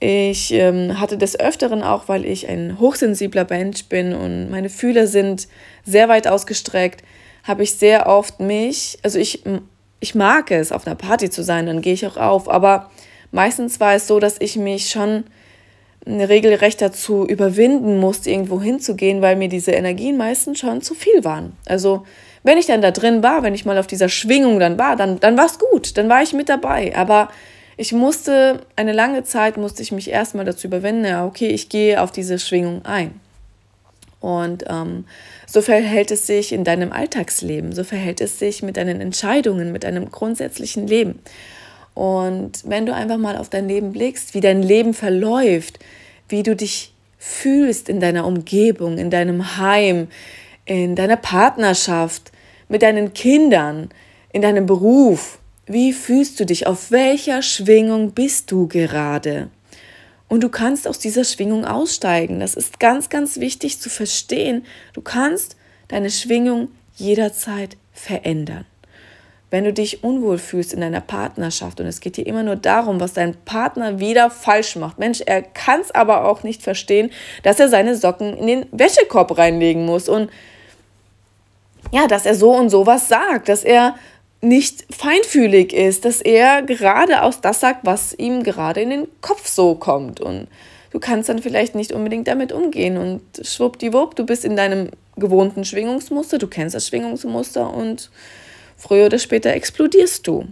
[0.00, 5.06] ich ähm, hatte des Öfteren auch, weil ich ein hochsensibler Mensch bin und meine Fühler
[5.06, 5.48] sind
[5.84, 7.04] sehr weit ausgestreckt,
[7.44, 9.44] habe ich sehr oft mich, also ich,
[10.00, 12.90] ich mag es, auf einer Party zu sein, dann gehe ich auch auf, aber
[13.32, 15.24] meistens war es so, dass ich mich schon
[16.06, 21.56] regelrecht dazu überwinden musste, irgendwo hinzugehen, weil mir diese Energien meistens schon zu viel waren.
[21.66, 22.04] Also
[22.44, 25.18] wenn ich dann da drin war, wenn ich mal auf dieser Schwingung dann war, dann,
[25.18, 26.94] dann war es gut, dann war ich mit dabei.
[26.94, 27.30] Aber
[27.76, 32.00] ich musste, eine lange Zeit musste ich mich erstmal dazu überwinden, ja, okay, ich gehe
[32.00, 33.18] auf diese Schwingung ein.
[34.20, 35.06] Und ähm,
[35.46, 39.84] so verhält es sich in deinem Alltagsleben, so verhält es sich mit deinen Entscheidungen, mit
[39.84, 41.20] deinem grundsätzlichen Leben.
[41.94, 45.78] Und wenn du einfach mal auf dein Leben blickst, wie dein Leben verläuft,
[46.28, 50.08] wie du dich fühlst in deiner Umgebung, in deinem Heim,
[50.64, 52.32] in deiner Partnerschaft,
[52.68, 53.90] mit deinen Kindern,
[54.32, 55.38] in deinem Beruf?
[55.66, 56.66] Wie fühlst du dich?
[56.66, 59.48] Auf welcher Schwingung bist du gerade?
[60.28, 62.40] Und du kannst aus dieser Schwingung aussteigen.
[62.40, 64.64] Das ist ganz, ganz wichtig zu verstehen.
[64.92, 65.56] Du kannst
[65.88, 68.64] deine Schwingung jederzeit verändern.
[69.50, 72.98] Wenn du dich unwohl fühlst in deiner Partnerschaft und es geht dir immer nur darum,
[72.98, 74.98] was dein Partner wieder falsch macht.
[74.98, 77.10] Mensch, er kann es aber auch nicht verstehen,
[77.44, 80.30] dass er seine Socken in den Wäschekorb reinlegen muss und
[81.94, 83.94] ja, dass er so und so was sagt, dass er
[84.40, 89.76] nicht feinfühlig ist, dass er geradeaus das sagt, was ihm gerade in den Kopf so
[89.76, 90.20] kommt.
[90.20, 90.48] Und
[90.90, 92.96] du kannst dann vielleicht nicht unbedingt damit umgehen.
[92.96, 98.10] Und schwuppdiwupp, du bist in deinem gewohnten Schwingungsmuster, du kennst das Schwingungsmuster und
[98.76, 100.48] früher oder später explodierst du.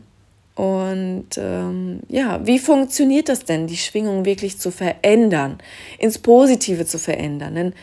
[0.55, 5.59] Und ähm, ja, wie funktioniert das denn, die Schwingung wirklich zu verändern,
[5.99, 7.57] ins Positive zu verändern?
[7.57, 7.75] Denn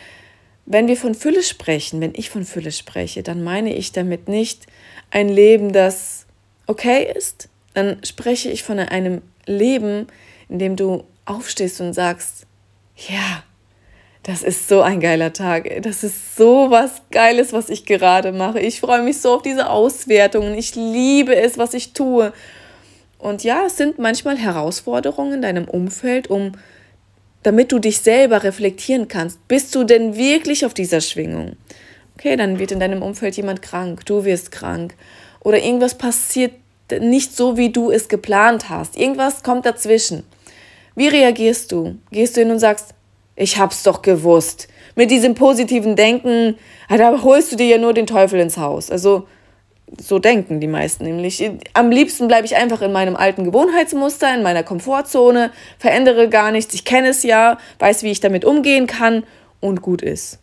[0.70, 4.67] wenn wir von Fülle sprechen, wenn ich von Fülle spreche, dann meine ich damit nicht
[5.09, 6.28] ein Leben, das
[6.67, 7.49] okay ist.
[7.74, 10.05] Dann spreche ich von einem Leben,
[10.47, 12.45] in dem du aufstehst und sagst,
[12.95, 13.43] ja,
[14.22, 15.82] das ist so ein geiler Tag.
[15.82, 18.59] Das ist so was Geiles, was ich gerade mache.
[18.59, 20.53] Ich freue mich so auf diese Auswertungen.
[20.53, 22.32] Ich liebe es, was ich tue.
[23.17, 26.51] Und ja, es sind manchmal Herausforderungen in deinem Umfeld, um
[27.44, 29.48] damit du dich selber reflektieren kannst.
[29.48, 31.54] Bist du denn wirklich auf dieser Schwingung?
[32.18, 34.96] Okay, dann wird in deinem Umfeld jemand krank, du wirst krank
[35.40, 36.52] oder irgendwas passiert
[37.00, 38.98] nicht so, wie du es geplant hast.
[38.98, 40.24] Irgendwas kommt dazwischen.
[40.96, 41.98] Wie reagierst du?
[42.12, 42.94] Gehst du hin und sagst,
[43.36, 44.68] ich hab's doch gewusst.
[44.96, 46.58] Mit diesem positiven Denken,
[46.90, 48.92] ah, da holst du dir ja nur den Teufel ins Haus.
[48.92, 49.28] Also
[49.98, 51.50] so denken die meisten nämlich.
[51.74, 56.74] Am liebsten bleibe ich einfach in meinem alten Gewohnheitsmuster, in meiner Komfortzone, verändere gar nichts.
[56.74, 59.24] Ich kenne es ja, weiß, wie ich damit umgehen kann
[59.60, 60.40] und gut ist.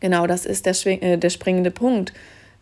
[0.00, 2.12] genau das ist der, äh, der springende Punkt.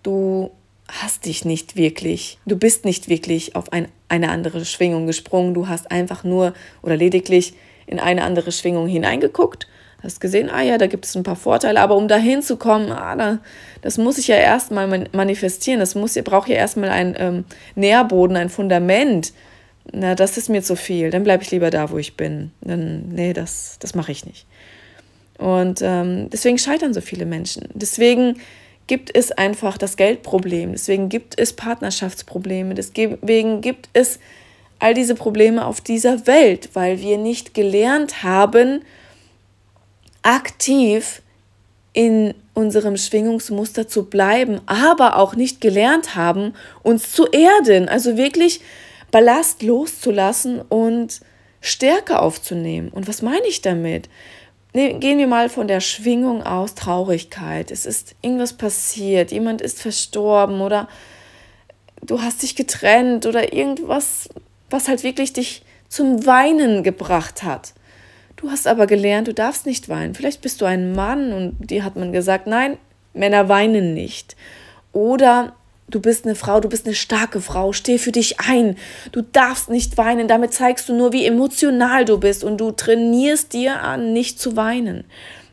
[0.02, 0.50] Du
[0.88, 5.68] hast dich nicht wirklich, du bist nicht wirklich auf ein, eine andere Schwingung gesprungen, du
[5.68, 7.54] hast einfach nur oder lediglich
[7.86, 9.66] in eine andere Schwingung hineingeguckt,
[10.02, 12.92] hast gesehen, ah ja, da gibt es ein paar Vorteile, aber um dahin zu kommen,
[12.92, 13.38] ah, da,
[13.82, 17.44] das muss ich ja erstmal manifestieren, das muss, braucht ja erstmal ein ähm,
[17.74, 19.32] Nährboden, ein Fundament.
[19.90, 22.52] Na, das ist mir zu viel, dann bleibe ich lieber da, wo ich bin.
[22.60, 24.46] Dann, nee, das, das mache ich nicht.
[25.38, 27.68] Und ähm, deswegen scheitern so viele Menschen.
[27.72, 28.36] Deswegen
[28.86, 34.18] gibt es einfach das Geldproblem, deswegen gibt es Partnerschaftsprobleme, deswegen gibt es
[34.78, 38.82] all diese Probleme auf dieser Welt, weil wir nicht gelernt haben,
[40.28, 41.22] aktiv
[41.94, 46.52] in unserem Schwingungsmuster zu bleiben, aber auch nicht gelernt haben,
[46.82, 48.60] uns zu erden, also wirklich
[49.10, 51.20] Ballast loszulassen und
[51.62, 52.90] Stärke aufzunehmen.
[52.90, 54.10] Und was meine ich damit?
[54.74, 57.70] Gehen wir mal von der Schwingung aus Traurigkeit.
[57.70, 60.88] Es ist irgendwas passiert, jemand ist verstorben oder
[62.02, 64.28] du hast dich getrennt oder irgendwas,
[64.68, 67.72] was halt wirklich dich zum Weinen gebracht hat.
[68.38, 70.14] Du hast aber gelernt, du darfst nicht weinen.
[70.14, 72.78] Vielleicht bist du ein Mann und dir hat man gesagt, nein,
[73.12, 74.36] Männer weinen nicht.
[74.92, 75.54] Oder
[75.90, 78.76] Du bist eine Frau, du bist eine starke Frau, steh für dich ein.
[79.10, 83.54] Du darfst nicht weinen, damit zeigst du nur, wie emotional du bist und du trainierst
[83.54, 85.04] dir an, nicht zu weinen.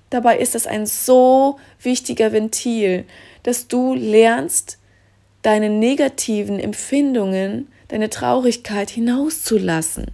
[0.09, 3.05] Dabei ist das ein so wichtiger Ventil,
[3.43, 4.77] dass du lernst,
[5.41, 10.07] deine negativen Empfindungen, deine Traurigkeit hinauszulassen.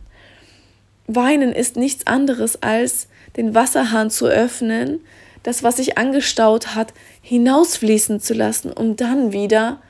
[1.07, 4.99] Weinen ist nichts anderes als den Wasserhahn zu öffnen,
[5.43, 9.81] das, was sich angestaut hat, hinausfließen zu lassen, um dann wieder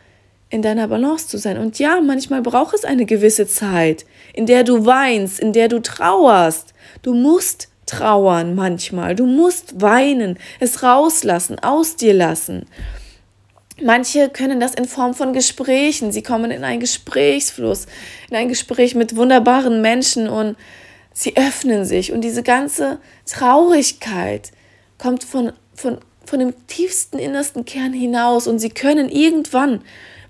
[0.49, 1.57] in deiner Balance zu sein.
[1.57, 5.81] Und ja, manchmal braucht es eine gewisse Zeit, in der du weinst, in der du
[5.81, 6.73] trauerst.
[7.01, 12.65] Du musst trauern manchmal, du musst weinen, es rauslassen, aus dir lassen.
[13.83, 16.11] Manche können das in Form von Gesprächen.
[16.11, 17.87] Sie kommen in einen Gesprächsfluss,
[18.29, 20.55] in ein Gespräch mit wunderbaren Menschen und
[21.13, 22.11] sie öffnen sich.
[22.11, 24.51] Und diese ganze Traurigkeit
[24.97, 28.47] kommt von, von, von dem tiefsten innersten Kern hinaus.
[28.47, 29.81] Und sie können irgendwann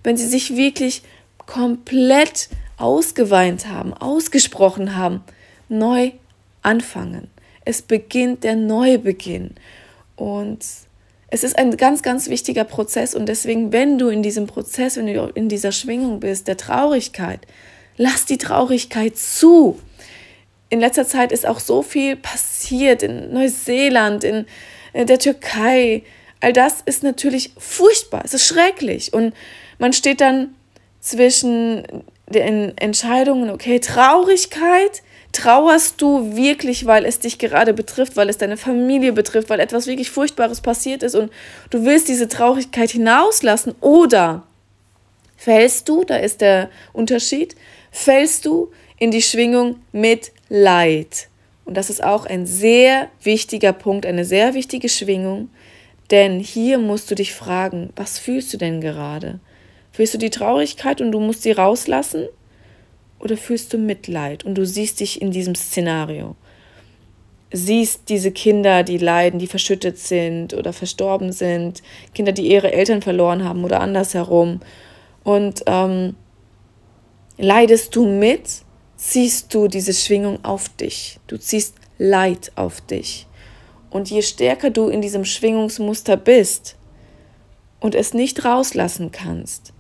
[0.04, 1.02] wenn sie sich wirklich
[1.46, 5.24] komplett ausgeweint haben, ausgesprochen haben,
[5.70, 6.12] neu
[6.62, 7.30] anfangen.
[7.66, 9.52] Es beginnt der Neubeginn.
[10.16, 10.66] Und
[11.28, 13.14] es ist ein ganz, ganz wichtiger Prozess.
[13.14, 17.42] Und deswegen, wenn du in diesem Prozess, wenn du in dieser Schwingung bist, der Traurigkeit,
[17.98, 19.80] lass die Traurigkeit zu.
[20.72, 24.46] In letzter Zeit ist auch so viel passiert in Neuseeland, in
[24.94, 26.04] der Türkei.
[26.40, 29.14] All das ist natürlich furchtbar, es ist schrecklich.
[29.14, 29.34] Und
[29.80, 30.56] man steht dann
[31.02, 31.84] zwischen
[32.30, 35.04] den Entscheidungen, okay, Traurigkeit,
[35.34, 39.88] trauerst du wirklich, weil es dich gerade betrifft, weil es deine Familie betrifft, weil etwas
[39.88, 41.32] wirklich Furchtbares passiert ist und
[41.70, 44.44] du willst diese Traurigkeit hinauslassen oder
[45.38, 47.56] fällst du, da ist der Unterschied,
[47.92, 51.30] fällst du in die Schwingung mit Leid.
[51.64, 55.50] Und das ist auch ein sehr wichtiger Punkt, eine sehr wichtige Schwingung,
[56.10, 59.40] denn hier musst du dich fragen, was fühlst du denn gerade?
[59.94, 62.28] Fühlst du die Traurigkeit und du musst sie rauslassen?
[63.20, 66.36] Oder fühlst du Mitleid und du siehst dich in diesem Szenario?
[67.54, 71.82] Siehst diese Kinder, die leiden, die verschüttet sind oder verstorben sind,
[72.14, 74.60] Kinder, die ihre Eltern verloren haben oder andersherum.
[75.24, 76.18] Und ähm,
[77.38, 78.64] leidest du mit,
[79.02, 81.20] ziehst du diese Schwingung auf dich.
[81.26, 83.28] Du ziehst Leid auf dich.
[83.90, 86.76] Und je stärker du in diesem Schwingungsmuster bist
[87.80, 89.74] und es nicht rauslassen kannst,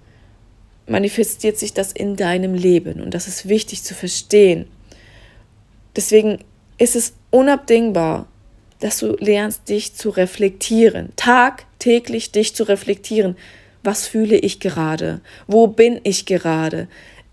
[0.87, 2.99] manifestiert sich das in deinem Leben.
[2.99, 4.67] Und das ist wichtig zu verstehen.
[5.95, 6.39] Deswegen
[6.77, 8.27] ist es unabdingbar,
[8.79, 11.13] dass du lernst, dich zu reflektieren.
[11.15, 13.37] Tagtäglich dich zu reflektieren.
[13.83, 15.21] Was fühle ich gerade?
[15.47, 16.87] Wo bin ich gerade?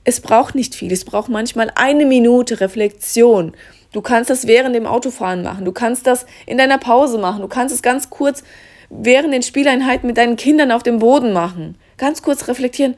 [0.05, 0.93] Es braucht nicht viel.
[0.93, 3.53] Es braucht manchmal eine Minute Reflexion.
[3.93, 5.65] Du kannst das während dem Autofahren machen.
[5.65, 7.43] Du kannst das in deiner Pause machen.
[7.43, 8.43] Du kannst es ganz kurz
[8.91, 11.77] während den Spieleinheiten mit deinen Kindern auf dem Boden machen.
[11.97, 12.97] Ganz kurz reflektieren.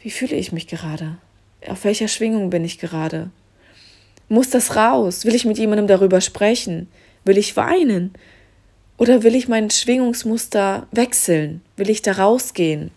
[0.00, 1.18] Wie fühle ich mich gerade?
[1.66, 3.30] Auf welcher Schwingung bin ich gerade?
[4.28, 5.24] Muss das raus?
[5.24, 6.88] Will ich mit jemandem darüber sprechen?
[7.24, 8.12] Will ich weinen?
[8.98, 11.62] Oder will ich mein Schwingungsmuster wechseln?
[11.76, 12.90] Will ich da rausgehen?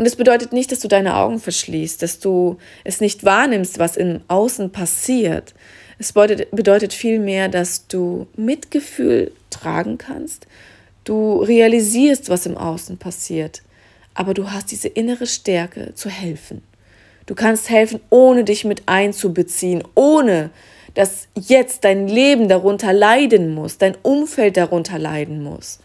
[0.00, 3.96] Und es bedeutet nicht, dass du deine Augen verschließt, dass du es nicht wahrnimmst, was
[3.96, 5.54] im Außen passiert.
[5.98, 10.46] Es bedeutet, vielmehr, dass du Mitgefühl tragen kannst,
[11.04, 13.62] du realisierst, was im Außen passiert
[14.14, 16.62] aber du hast diese innere Stärke zu helfen.
[17.26, 20.50] Du kannst helfen, ohne dich mit einzubeziehen, ohne
[20.94, 25.78] dass jetzt dein Leben darunter leiden muss, dein Umfeld darunter leiden muss.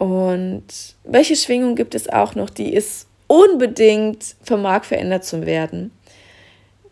[0.00, 0.64] Und
[1.04, 5.90] welche Schwingung gibt es auch noch, die es unbedingt vermag verändert zu werden?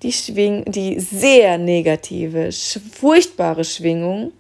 [0.03, 4.33] Die, Schwing die sehr negative, furchtbare Schwingung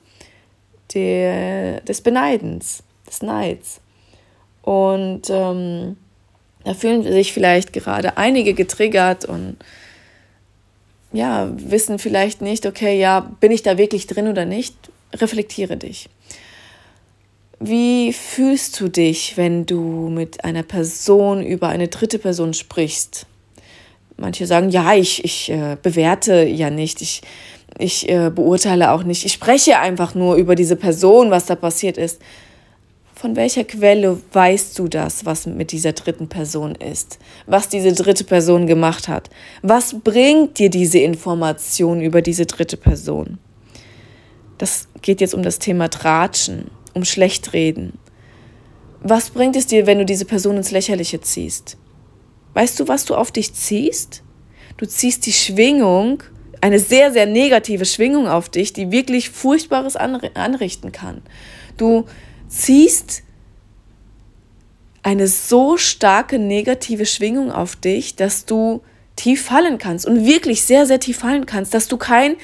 [0.93, 3.81] der, des Beneidens, des Neids.
[4.61, 5.97] Und ähm,
[6.62, 9.57] da fühlen sich vielleicht gerade einige getriggert und
[11.14, 14.77] ja, wissen vielleicht nicht, okay, ja, bin ich da wirklich drin oder nicht?
[15.14, 16.11] Reflektiere dich.
[17.61, 23.27] Wie fühlst du dich, wenn du mit einer Person über eine dritte Person sprichst?
[24.17, 27.23] Manche sagen, ja, ich, ich äh, bewerte ja nicht, ich,
[27.79, 31.99] ich äh, beurteile auch nicht, ich spreche einfach nur über diese Person, was da passiert
[31.99, 32.21] ist.
[33.13, 37.19] Von welcher Quelle weißt du das, was mit dieser dritten Person ist?
[37.47, 39.31] Was diese dritte Person gemacht hat?
[39.63, 43.39] Was bringt dir diese Information über diese dritte Person?
[44.59, 47.99] Das geht jetzt um das Thema Tratschen, um Schlechtreden.
[49.01, 51.76] Was bringt es dir, wenn du diese Person ins Lächerliche ziehst?
[52.55, 54.22] Weißt du, was du auf dich ziehst?
[54.76, 56.22] Du ziehst die Schwingung,
[56.61, 61.22] eine sehr, sehr negative Schwingung auf dich, die wirklich Furchtbares anrichten kann.
[61.76, 62.07] Du
[62.49, 63.22] ziehst
[65.05, 68.82] eine so starke negative Schwingung auf dich, dass du
[69.14, 72.36] tief fallen kannst und wirklich sehr, sehr tief fallen kannst, dass du kein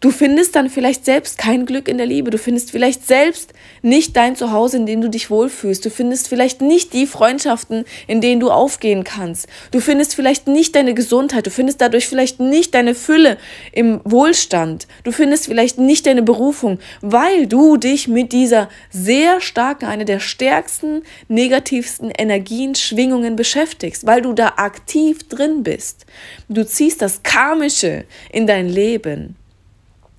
[0.00, 2.30] Du findest dann vielleicht selbst kein Glück in der Liebe.
[2.30, 5.84] Du findest vielleicht selbst nicht dein Zuhause, in dem du dich wohlfühlst.
[5.84, 9.48] Du findest vielleicht nicht die Freundschaften, in denen du aufgehen kannst.
[9.70, 11.46] Du findest vielleicht nicht deine Gesundheit.
[11.46, 13.38] Du findest dadurch vielleicht nicht deine Fülle
[13.72, 14.86] im Wohlstand.
[15.04, 20.20] Du findest vielleicht nicht deine Berufung, weil du dich mit dieser sehr starken, einer der
[20.20, 26.04] stärksten, negativsten Energien, Schwingungen beschäftigst, weil du da aktiv drin bist.
[26.48, 29.36] Du ziehst das Karmische in dein Leben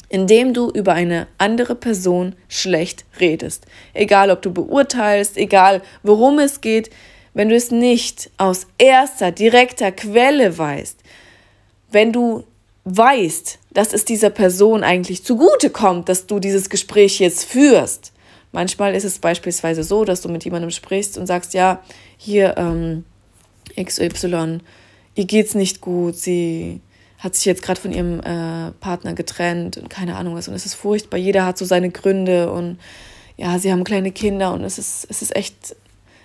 [0.10, 3.66] indem du über eine andere Person schlecht redest.
[3.93, 6.89] Egal, ob du beurteilst, egal, worum es geht,
[7.34, 10.97] wenn du es nicht aus erster, direkter Quelle weißt,
[11.91, 12.45] wenn du
[12.86, 18.14] weißt, dass es dieser Person eigentlich zugute kommt, dass du dieses Gespräch jetzt führst.
[18.53, 21.84] Manchmal ist es beispielsweise so, dass du mit jemandem sprichst und sagst, ja,
[22.18, 23.03] hier ähm,
[23.80, 24.60] XY,
[25.16, 26.80] ihr geht's nicht gut, sie
[27.20, 30.47] hat sich jetzt gerade von ihrem äh, Partner getrennt und keine Ahnung was.
[30.47, 31.18] Und es ist furchtbar.
[31.18, 32.78] Jeder hat so seine Gründe und
[33.38, 35.76] ja, sie haben kleine Kinder und es ist, es ist echt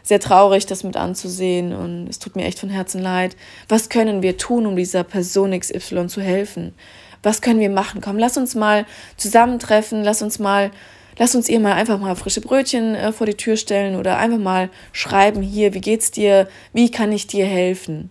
[0.03, 3.37] sehr traurig, das mit anzusehen und es tut mir echt von Herzen leid.
[3.69, 6.75] Was können wir tun, um dieser Person XY zu helfen?
[7.23, 8.01] Was können wir machen?
[8.01, 8.85] Komm, lass uns mal
[9.17, 10.73] zusammentreffen, lass uns mal,
[11.19, 14.39] lass uns ihr mal einfach mal frische Brötchen äh, vor die Tür stellen oder einfach
[14.39, 16.49] mal schreiben, hier, wie geht's dir?
[16.73, 18.11] Wie kann ich dir helfen?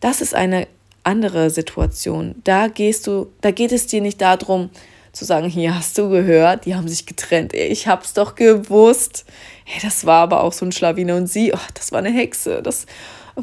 [0.00, 0.66] Das ist eine
[1.04, 2.36] andere Situation.
[2.44, 4.70] Da gehst du, da geht es dir nicht darum,
[5.12, 7.52] zu sagen, hier hast du gehört, die haben sich getrennt.
[7.52, 9.26] Ich hab's doch gewusst.
[9.64, 12.62] Hey, das war aber auch so ein Schlawiner und sie, oh, das war eine Hexe.
[12.62, 12.86] Das,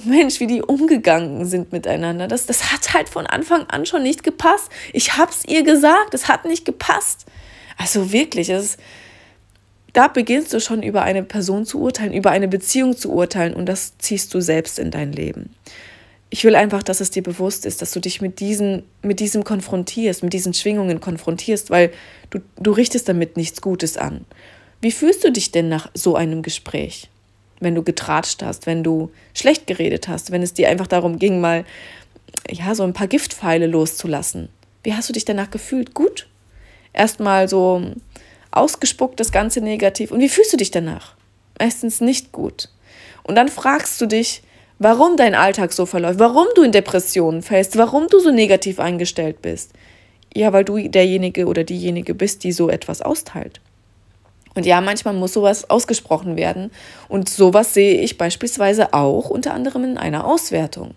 [0.05, 2.27] Mensch, wie die umgegangen sind miteinander.
[2.27, 4.69] Das, das hat halt von Anfang an schon nicht gepasst.
[4.93, 7.25] Ich hab's ihr gesagt, es hat nicht gepasst.
[7.77, 8.77] Also wirklich, es
[9.93, 13.65] da beginnst du schon über eine Person zu urteilen, über eine Beziehung zu urteilen und
[13.65, 15.55] das ziehst du selbst in dein Leben
[16.29, 19.43] ich will einfach, dass es dir bewusst ist, dass du dich mit, diesen, mit diesem
[19.43, 21.91] konfrontierst, mit diesen Schwingungen konfrontierst, weil
[22.29, 24.25] du, du richtest damit nichts Gutes an.
[24.81, 27.09] Wie fühlst du dich denn nach so einem Gespräch?
[27.59, 31.41] Wenn du getratscht hast, wenn du schlecht geredet hast, wenn es dir einfach darum ging,
[31.41, 31.65] mal
[32.49, 34.49] ja, so ein paar Giftpfeile loszulassen.
[34.83, 35.93] Wie hast du dich danach gefühlt?
[35.93, 36.27] Gut?
[36.93, 37.83] Erstmal so
[38.51, 40.11] ausgespuckt, das Ganze negativ.
[40.11, 41.15] Und wie fühlst du dich danach?
[41.59, 42.69] Meistens nicht gut.
[43.23, 44.41] Und dann fragst du dich,
[44.79, 49.41] warum dein Alltag so verläuft, warum du in Depressionen fällst, warum du so negativ eingestellt
[49.41, 49.73] bist.
[50.33, 53.61] Ja, weil du derjenige oder diejenige bist, die so etwas austeilt.
[54.55, 56.71] Und ja, manchmal muss sowas ausgesprochen werden.
[57.07, 60.95] Und sowas sehe ich beispielsweise auch unter anderem in einer Auswertung.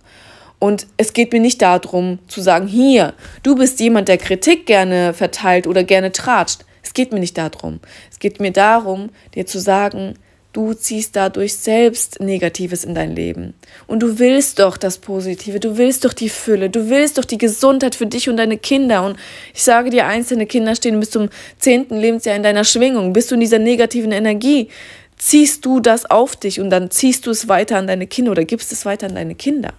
[0.59, 5.12] Und es geht mir nicht darum zu sagen, hier, du bist jemand, der Kritik gerne
[5.12, 6.64] verteilt oder gerne tratscht.
[6.83, 7.80] Es geht mir nicht darum.
[8.11, 10.14] Es geht mir darum, dir zu sagen,
[10.53, 13.55] Du ziehst dadurch selbst Negatives in dein Leben.
[13.86, 17.38] Und du willst doch das Positive, du willst doch die Fülle, du willst doch die
[17.38, 19.07] Gesundheit für dich und deine Kinder.
[19.07, 19.16] Und
[19.55, 23.14] ich sage dir, einzelne Kinder stehen bis zum zehnten Lebensjahr in deiner Schwingung.
[23.14, 24.68] Bist du in dieser negativen Energie,
[25.16, 28.44] ziehst du das auf dich und dann ziehst du es weiter an deine Kinder oder
[28.44, 29.72] gibst es weiter an deine Kinder.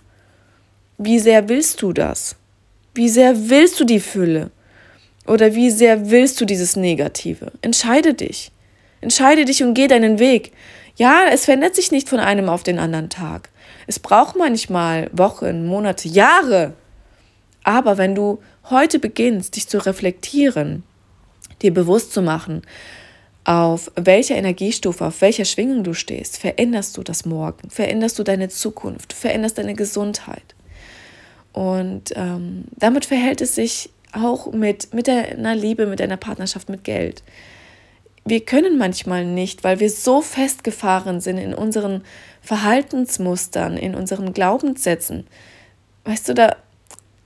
[0.97, 2.35] Wie sehr willst du das?
[2.95, 4.49] Wie sehr willst du die Fülle?
[5.27, 7.51] Oder wie sehr willst du dieses Negative?
[7.61, 8.52] Entscheide dich.
[9.03, 10.53] Entscheide dich und geh deinen Weg.
[10.95, 13.49] Ja, es verändert sich nicht von einem auf den anderen Tag.
[13.85, 16.73] Es braucht manchmal Wochen, Monate, Jahre.
[17.63, 18.39] Aber wenn du
[18.69, 20.83] heute beginnst, dich zu reflektieren,
[21.61, 22.61] dir bewusst zu machen,
[23.43, 28.47] auf welcher Energiestufe, auf welcher Schwingung du stehst, veränderst du das Morgen, veränderst du deine
[28.47, 30.55] Zukunft, veränderst deine Gesundheit.
[31.51, 36.83] Und ähm, damit verhält es sich auch mit, mit deiner Liebe, mit deiner Partnerschaft, mit
[36.83, 37.23] Geld.
[38.25, 42.03] Wir können manchmal nicht, weil wir so festgefahren sind in unseren
[42.41, 45.27] Verhaltensmustern, in unseren Glaubenssätzen.
[46.05, 46.55] Weißt du, da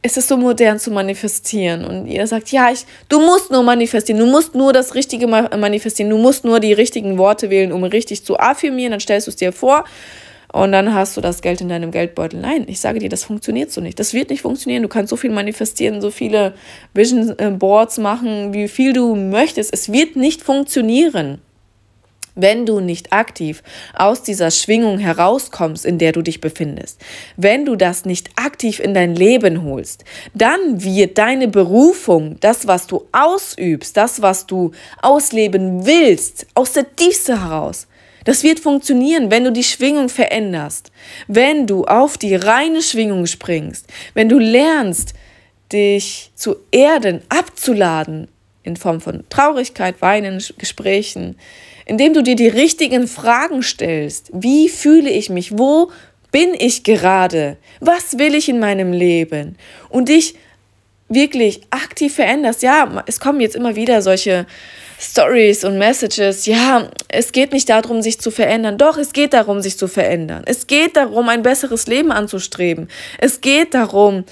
[0.01, 4.19] ist es so modern zu manifestieren und ihr sagt, ja, ich, du musst nur manifestieren,
[4.19, 8.23] du musst nur das Richtige manifestieren, du musst nur die richtigen Worte wählen, um richtig
[8.23, 9.85] zu affirmieren, dann stellst du es dir vor
[10.63, 12.39] und dann hast du das Geld in deinem Geldbeutel.
[12.39, 13.99] Nein, ich sage dir, das funktioniert so nicht.
[13.99, 14.83] Das wird nicht funktionieren.
[14.83, 16.53] Du kannst so viel manifestieren, so viele
[16.93, 19.73] Vision Boards machen, wie viel du möchtest.
[19.73, 21.39] Es wird nicht funktionieren
[22.37, 27.01] wenn du nicht aktiv aus dieser Schwingung herauskommst, in der du dich befindest,
[27.35, 32.87] wenn du das nicht aktiv in dein Leben holst, dann wird deine Berufung, das, was
[32.87, 37.87] du ausübst, das, was du ausleben willst, aus der Tiefste heraus,
[38.27, 40.91] das wird funktionieren, wenn du die Schwingung veränderst,
[41.29, 45.13] wenn du auf die reine Schwingung springst, wenn du lernst,
[45.71, 48.27] dich zu erden, abzuladen
[48.63, 51.37] in Form von Traurigkeit, Weinen, Gesprächen,
[51.85, 54.29] indem du dir die richtigen Fragen stellst.
[54.33, 55.57] Wie fühle ich mich?
[55.57, 55.89] Wo
[56.33, 57.55] bin ich gerade?
[57.79, 59.57] Was will ich in meinem Leben?
[59.87, 60.35] Und dich
[61.07, 62.61] wirklich aktiv veränderst.
[62.61, 64.45] Ja, es kommen jetzt immer wieder solche
[64.99, 66.45] Stories und Messages.
[66.47, 68.77] Ja, es geht nicht darum, sich zu verändern.
[68.77, 70.43] Doch, es geht darum, sich zu verändern.
[70.45, 72.89] Es geht darum, ein besseres Leben anzustreben.
[73.19, 74.25] Es geht darum,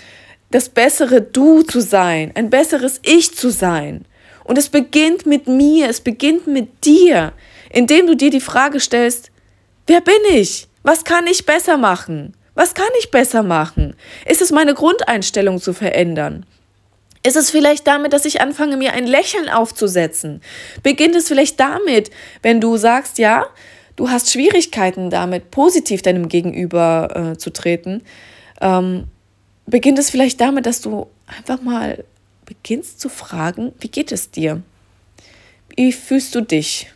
[0.52, 4.06] das bessere Du zu sein, ein besseres Ich zu sein.
[4.44, 7.34] Und es beginnt mit mir, es beginnt mit dir,
[7.72, 9.32] indem du dir die Frage stellst,
[9.88, 10.68] wer bin ich?
[10.84, 12.36] Was kann ich besser machen?
[12.54, 13.96] Was kann ich besser machen?
[14.26, 16.46] Ist es meine Grundeinstellung zu verändern?
[17.26, 20.42] Ist es vielleicht damit, dass ich anfange, mir ein Lächeln aufzusetzen?
[20.84, 22.12] Beginnt es vielleicht damit,
[22.44, 23.48] wenn du sagst, ja,
[23.96, 28.04] du hast Schwierigkeiten damit, positiv deinem Gegenüber äh, zu treten?
[28.62, 29.06] Ähm,
[29.66, 32.04] beginnt es vielleicht damit, dass du einfach mal
[32.46, 34.62] beginnst zu fragen, wie geht es dir?
[35.76, 36.92] Wie fühlst du dich?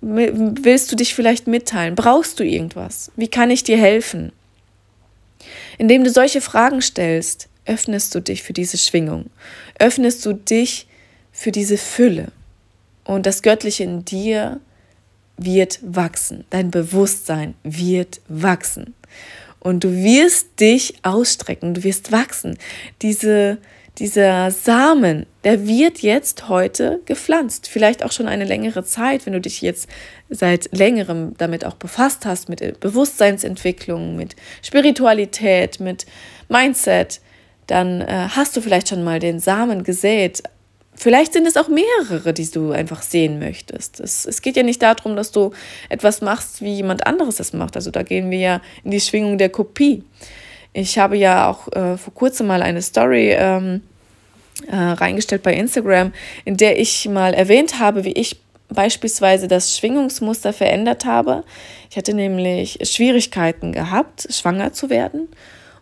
[0.00, 1.96] Willst du dich vielleicht mitteilen?
[1.96, 3.10] Brauchst du irgendwas?
[3.16, 4.30] Wie kann ich dir helfen?
[5.76, 9.30] Indem du solche Fragen stellst, öffnest du dich für diese Schwingung,
[9.78, 10.86] öffnest du dich
[11.32, 12.32] für diese Fülle.
[13.04, 14.60] Und das Göttliche in dir
[15.36, 18.94] wird wachsen, dein Bewusstsein wird wachsen.
[19.58, 22.58] Und du wirst dich ausstrecken, du wirst wachsen.
[23.02, 23.58] Diese,
[23.98, 27.68] dieser Samen, der wird jetzt heute gepflanzt.
[27.68, 29.88] Vielleicht auch schon eine längere Zeit, wenn du dich jetzt
[30.30, 36.06] seit längerem damit auch befasst hast, mit Bewusstseinsentwicklung, mit Spiritualität, mit
[36.48, 37.20] Mindset,
[37.70, 40.42] dann äh, hast du vielleicht schon mal den Samen gesät
[41.00, 44.00] Vielleicht sind es auch mehrere, die du einfach sehen möchtest.
[44.00, 45.52] Es, es geht ja nicht darum, dass du
[45.88, 47.74] etwas machst, wie jemand anderes es macht.
[47.74, 50.04] Also da gehen wir ja in die Schwingung der Kopie.
[50.74, 53.80] Ich habe ja auch äh, vor kurzem mal eine Story ähm,
[54.66, 56.12] äh, reingestellt bei Instagram,
[56.44, 61.44] in der ich mal erwähnt habe, wie ich beispielsweise das Schwingungsmuster verändert habe.
[61.88, 65.28] Ich hatte nämlich Schwierigkeiten gehabt, schwanger zu werden.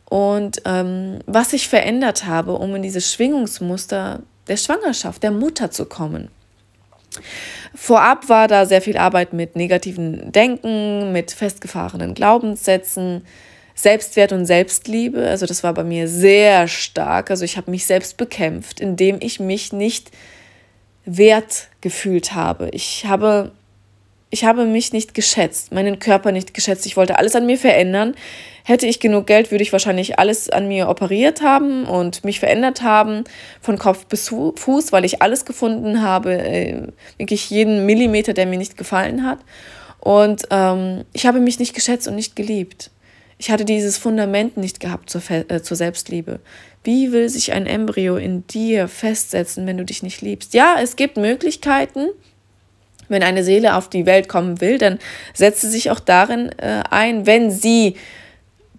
[0.09, 5.85] Und ähm, was ich verändert habe, um in dieses Schwingungsmuster der Schwangerschaft, der Mutter zu
[5.85, 6.31] kommen.
[7.75, 13.23] Vorab war da sehr viel Arbeit mit negativen Denken, mit festgefahrenen Glaubenssätzen,
[13.75, 15.29] Selbstwert und Selbstliebe.
[15.29, 17.31] Also das war bei mir sehr stark.
[17.31, 20.11] Also ich habe mich selbst bekämpft, indem ich mich nicht
[21.05, 22.71] wert gefühlt habe.
[22.73, 23.53] Ich habe
[24.31, 26.85] ich habe mich nicht geschätzt, meinen Körper nicht geschätzt.
[26.87, 28.15] Ich wollte alles an mir verändern.
[28.63, 32.83] Hätte ich genug Geld, würde ich wahrscheinlich alles an mir operiert haben und mich verändert
[32.83, 33.25] haben,
[33.63, 36.83] von Kopf bis Fuß, weil ich alles gefunden habe, äh,
[37.17, 39.39] wirklich jeden Millimeter, der mir nicht gefallen hat.
[40.01, 42.91] Und ähm, ich habe mich nicht geschätzt und nicht geliebt.
[43.39, 46.41] Ich hatte dieses Fundament nicht gehabt zur, äh, zur Selbstliebe.
[46.85, 50.55] Wie will sich ein Embryo in dir festsetzen, wenn du dich nicht liebst?
[50.55, 52.09] Ja, es gibt Möglichkeiten,
[53.09, 54.99] wenn eine Seele auf die Welt kommen will, dann
[55.35, 57.97] setzt sie sich auch darin äh, ein, wenn sie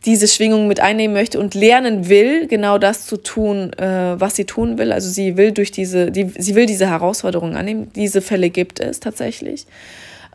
[0.05, 4.45] diese Schwingung mit einnehmen möchte und lernen will, genau das zu tun, äh, was sie
[4.45, 4.93] tun will.
[4.93, 7.91] Also sie will durch diese, die, sie will diese Herausforderung annehmen.
[7.95, 9.65] Diese Fälle gibt es tatsächlich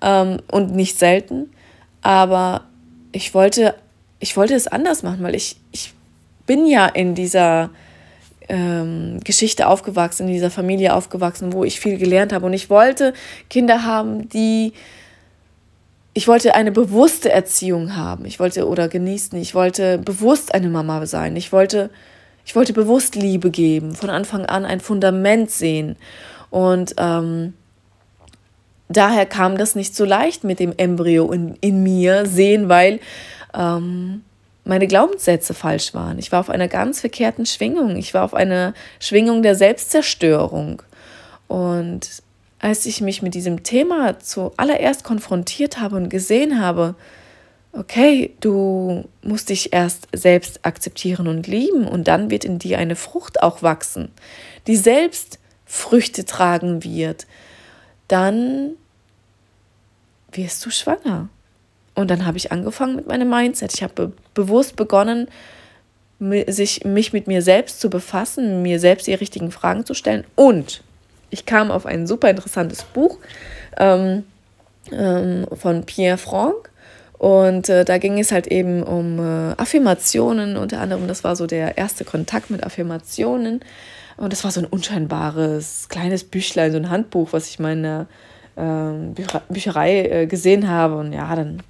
[0.03, 1.51] ähm, und nicht selten.
[2.03, 2.65] Aber
[3.13, 3.75] ich wollte,
[4.21, 5.95] ich wollte es anders machen, weil ich, ich
[6.47, 7.71] bin ja in dieser
[8.49, 12.47] ähm, Geschichte aufgewachsen, in dieser Familie aufgewachsen, wo ich viel gelernt habe.
[12.47, 13.13] Und ich wollte
[13.49, 14.73] Kinder haben, die
[16.17, 18.25] ich wollte eine bewusste Erziehung haben.
[18.25, 19.37] Ich wollte oder genießen.
[19.41, 21.35] Ich wollte bewusst eine Mama sein.
[21.35, 21.91] Ich wollte
[22.45, 25.97] Ich wollte bewusst Liebe geben, von Anfang an ein Fundament sehen.
[26.51, 27.55] Und ähm,
[28.89, 33.01] daher kam das nicht so leicht mit dem Embryo in, in mir sehen, weil
[33.55, 34.23] ähm,
[34.65, 36.19] meine Glaubenssätze falsch waren.
[36.19, 37.97] Ich war auf einer ganz verkehrten Schwingung.
[37.97, 40.83] Ich war auf einer Schwingung der Selbstzerstörung.
[41.49, 42.23] Und
[42.59, 46.95] als ich mich mit diesem Thema zuallererst konfrontiert habe und gesehen habe,
[47.73, 52.97] okay, du musst dich erst selbst akzeptieren und lieben und dann wird in dir eine
[52.97, 54.11] Frucht auch wachsen,
[54.67, 57.27] die selbst Früchte tragen wird,
[58.09, 58.77] dann
[60.33, 61.29] wirst du schwanger.
[61.95, 63.73] Und dann habe ich angefangen mit meinem Mindset.
[63.75, 65.29] Ich habe be bewusst begonnen,
[66.47, 70.25] sich, mich mit mir selbst zu befassen, mir selbst die richtigen Fragen zu stellen.
[70.35, 70.83] Und
[71.31, 73.19] ich kam auf ein super interessantes Buch
[73.77, 74.25] ähm,
[74.93, 76.71] ähm, von Pierre Franck.
[77.19, 81.47] Und äh, da ging es halt eben um äh, Affirmationen, unter anderem, das war so
[81.47, 83.61] der erste Kontakt mit Affirmationen.
[84.17, 88.07] Und das war so ein unscheinbares kleines Büchlein, so ein Handbuch, was ich meine
[88.57, 89.15] ähm,
[89.49, 90.97] Bücherei äh, gesehen habe.
[90.97, 91.63] Und ja, dann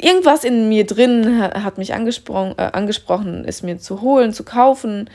[0.00, 5.10] irgendwas in mir drin hat mich angesprochen, äh, angesprochen, es mir zu holen, zu kaufen.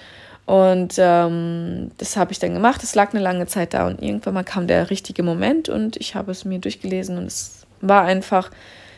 [0.46, 2.84] Und ähm, das habe ich dann gemacht.
[2.84, 6.16] Es lag eine lange Zeit da und irgendwann mal kam der richtige Moment und ich
[6.16, 8.52] habe es mir durchgelesen und es war einfach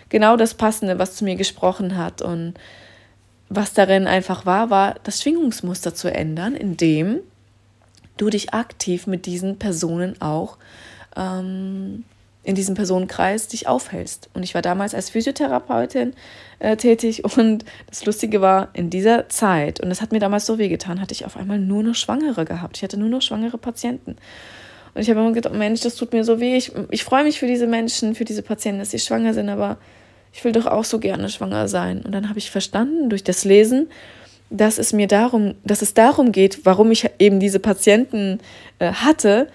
[0.10, 2.24] genau das Passende, was zu mir gesprochen hat.
[2.24, 2.56] Und
[3.50, 7.20] was darin einfach war, war das Schwingungsmuster zu ändern, indem
[8.18, 10.58] du dich aktiv mit diesen Personen auch
[11.16, 12.06] ähm,
[12.46, 14.30] in diesem Personenkreis dich aufhältst.
[14.34, 16.14] Und ich war damals als Physiotherapeutin
[16.60, 20.58] äh, tätig und das Lustige war, in dieser Zeit, und das hat mir damals so
[20.58, 22.78] wehgetan, hatte ich auf einmal nur noch Schwangere gehabt.
[22.78, 24.16] Ich hatte nur noch schwangere Patienten.
[24.94, 26.56] Und ich habe immer gedacht, Mensch, das tut mir so weh.
[26.56, 29.78] Ich, ich freue mich für diese Menschen, für diese Patienten, dass sie schwanger sind, aber
[30.32, 32.02] ich will doch auch so gerne schwanger sein.
[32.02, 33.90] Und dann habe ich verstanden durch das Lesen,
[34.50, 38.40] dass es mir darum, dass es darum geht, warum ich eben diese Patienten
[38.80, 39.48] äh, hatte,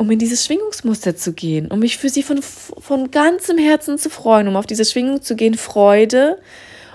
[0.00, 4.08] um in dieses Schwingungsmuster zu gehen, um mich für sie von, von ganzem Herzen zu
[4.08, 6.38] freuen, um auf diese Schwingung zu gehen, Freude.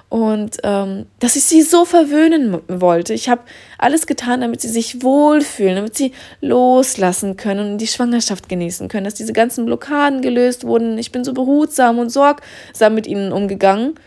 [0.09, 3.13] Und ähm, dass ich sie so verwöhnen wollte.
[3.13, 3.43] Ich habe
[3.77, 9.05] alles getan, damit sie sich wohlfühlen, damit sie loslassen können und die Schwangerschaft genießen können,
[9.05, 10.97] dass diese ganzen Blockaden gelöst wurden.
[10.97, 13.99] Ich bin so behutsam und sorgsam mit ihnen umgegangen,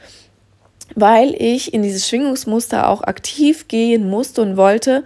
[0.96, 5.04] weil ich in dieses Schwingungsmuster auch aktiv gehen musste und wollte,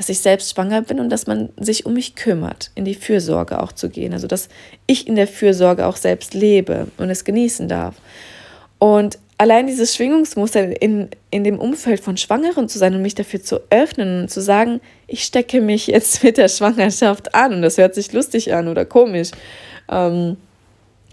[0.00, 3.62] dass ich selbst schwanger bin und dass man sich um mich kümmert, in die Fürsorge
[3.62, 4.14] auch zu gehen.
[4.14, 4.48] Also dass
[4.86, 7.96] ich in der Fürsorge auch selbst lebe und es genießen darf.
[8.78, 13.42] Und allein dieses Schwingungsmuster in, in dem Umfeld von Schwangeren zu sein und mich dafür
[13.42, 17.76] zu öffnen und zu sagen, ich stecke mich jetzt mit der Schwangerschaft an und das
[17.76, 19.32] hört sich lustig an oder komisch.
[19.90, 20.38] Ähm,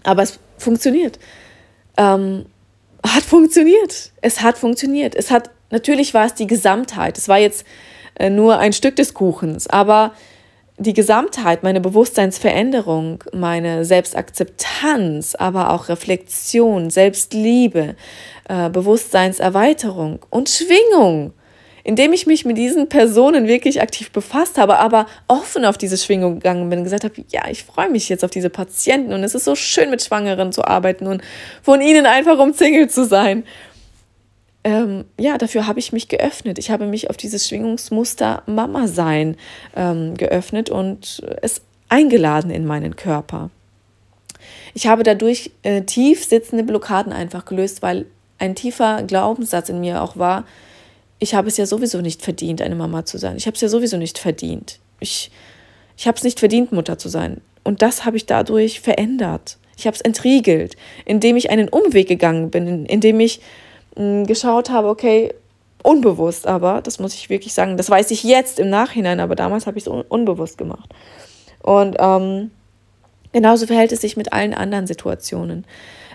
[0.02, 1.18] aber es funktioniert.
[1.98, 2.46] Ähm,
[3.06, 4.12] hat funktioniert.
[4.22, 5.14] Es hat funktioniert.
[5.14, 7.18] Es hat, natürlich war es die Gesamtheit.
[7.18, 7.66] Es war jetzt
[8.30, 9.66] nur ein Stück des Kuchens.
[9.66, 10.12] Aber
[10.78, 17.96] die Gesamtheit, meine Bewusstseinsveränderung, meine Selbstakzeptanz, aber auch Reflexion, Selbstliebe,
[18.48, 21.32] äh, Bewusstseinserweiterung und Schwingung,
[21.82, 26.34] indem ich mich mit diesen Personen wirklich aktiv befasst habe, aber offen auf diese Schwingung
[26.34, 29.34] gegangen bin und gesagt habe, ja, ich freue mich jetzt auf diese Patienten und es
[29.34, 31.22] ist so schön mit Schwangeren zu arbeiten und
[31.62, 33.42] von ihnen einfach umzingelt zu sein
[34.64, 36.58] ähm, ja, dafür habe ich mich geöffnet.
[36.58, 39.36] Ich habe mich auf dieses Schwingungsmuster Mama sein
[39.76, 43.50] ähm, geöffnet und es eingeladen in meinen Körper.
[44.74, 48.06] Ich habe dadurch äh, tief sitzende Blockaden einfach gelöst, weil
[48.38, 50.44] ein tiefer Glaubenssatz in mir auch war,
[51.18, 53.36] ich habe es ja sowieso nicht verdient, eine Mama zu sein.
[53.36, 54.78] Ich habe es ja sowieso nicht verdient.
[55.00, 55.30] Ich,
[55.96, 57.40] ich habe es nicht verdient, Mutter zu sein.
[57.64, 59.58] Und das habe ich dadurch verändert.
[59.76, 63.40] Ich habe es entriegelt, indem ich einen Umweg gegangen bin, indem ich
[64.26, 65.34] geschaut habe, okay,
[65.82, 69.66] unbewusst aber, das muss ich wirklich sagen, das weiß ich jetzt im Nachhinein, aber damals
[69.66, 70.90] habe ich es un unbewusst gemacht.
[71.62, 72.50] Und ähm,
[73.32, 75.64] genauso verhält es sich mit allen anderen Situationen.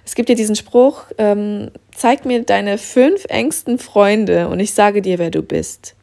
[0.05, 5.01] Es gibt ja diesen Spruch, ähm, zeig mir deine fünf engsten Freunde und ich sage
[5.01, 5.95] dir, wer du bist.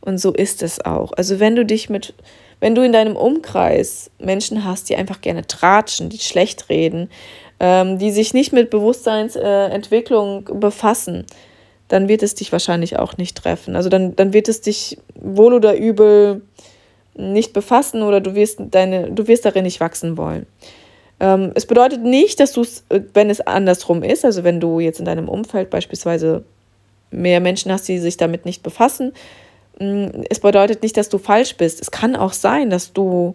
[0.00, 1.12] Und so ist es auch.
[1.12, 2.14] Also wenn du dich mit,
[2.60, 7.10] wenn du in deinem Umkreis Menschen hast, die einfach gerne tratschen, die schlecht reden,
[7.60, 11.24] ähm, die sich nicht mit Bewusstseinsentwicklung äh, befassen,
[11.88, 13.76] dann wird es dich wahrscheinlich auch nicht treffen.
[13.76, 16.42] Also dann, dann wird es dich wohl oder übel
[17.14, 20.46] nicht befassen oder du wirst, deine, du wirst darin nicht wachsen wollen.
[21.18, 24.80] Ähm, es bedeutet nicht, dass du es, äh, wenn es andersrum ist, also wenn du
[24.80, 26.44] jetzt in deinem Umfeld beispielsweise
[27.10, 29.12] mehr Menschen hast, die sich damit nicht befassen,
[29.78, 31.80] mm, es bedeutet nicht, dass du falsch bist.
[31.80, 33.34] Es kann auch sein, dass du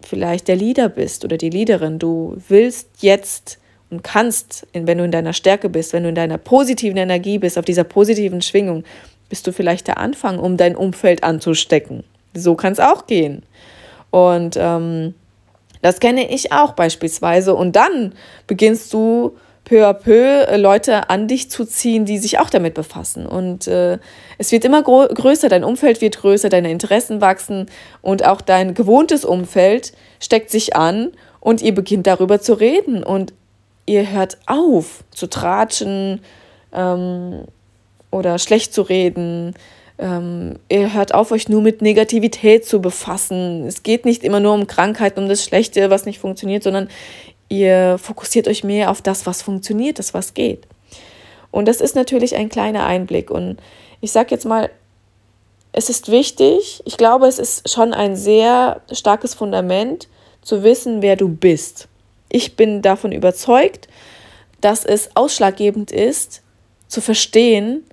[0.00, 1.98] vielleicht der Leader bist oder die Leaderin.
[1.98, 3.58] Du willst jetzt
[3.90, 7.58] und kannst, wenn du in deiner Stärke bist, wenn du in deiner positiven Energie bist,
[7.58, 8.84] auf dieser positiven Schwingung,
[9.28, 12.04] bist du vielleicht der Anfang, um dein Umfeld anzustecken.
[12.34, 13.42] So kann es auch gehen.
[14.10, 15.14] Und ähm,
[15.82, 17.54] das kenne ich auch beispielsweise.
[17.54, 18.12] Und dann
[18.46, 19.36] beginnst du
[19.68, 23.26] peu à peu äh, Leute an dich zu ziehen, die sich auch damit befassen.
[23.26, 23.98] Und äh,
[24.38, 27.66] es wird immer größer, dein Umfeld wird größer, deine Interessen wachsen
[28.00, 33.34] und auch dein gewohntes Umfeld steckt sich an und ihr beginnt darüber zu reden und
[33.84, 36.20] ihr hört auf zu tratschen
[36.72, 37.44] ähm,
[38.10, 39.54] oder schlecht zu reden.
[39.98, 43.66] Ähm, ihr hört auf, euch nur mit Negativität zu befassen.
[43.66, 46.88] Es geht nicht immer nur um Krankheiten, um das Schlechte, was nicht funktioniert, sondern
[47.48, 50.66] ihr fokussiert euch mehr auf das, was funktioniert, das, was geht.
[51.50, 53.30] Und das ist natürlich ein kleiner Einblick.
[53.30, 53.58] Und
[54.00, 54.70] ich sage jetzt mal,
[55.72, 60.08] es ist wichtig, ich glaube, es ist schon ein sehr starkes Fundament
[60.42, 61.88] zu wissen, wer du bist.
[62.28, 63.88] Ich bin davon überzeugt,
[64.60, 66.42] dass es ausschlaggebend ist,
[66.88, 67.84] zu verstehen,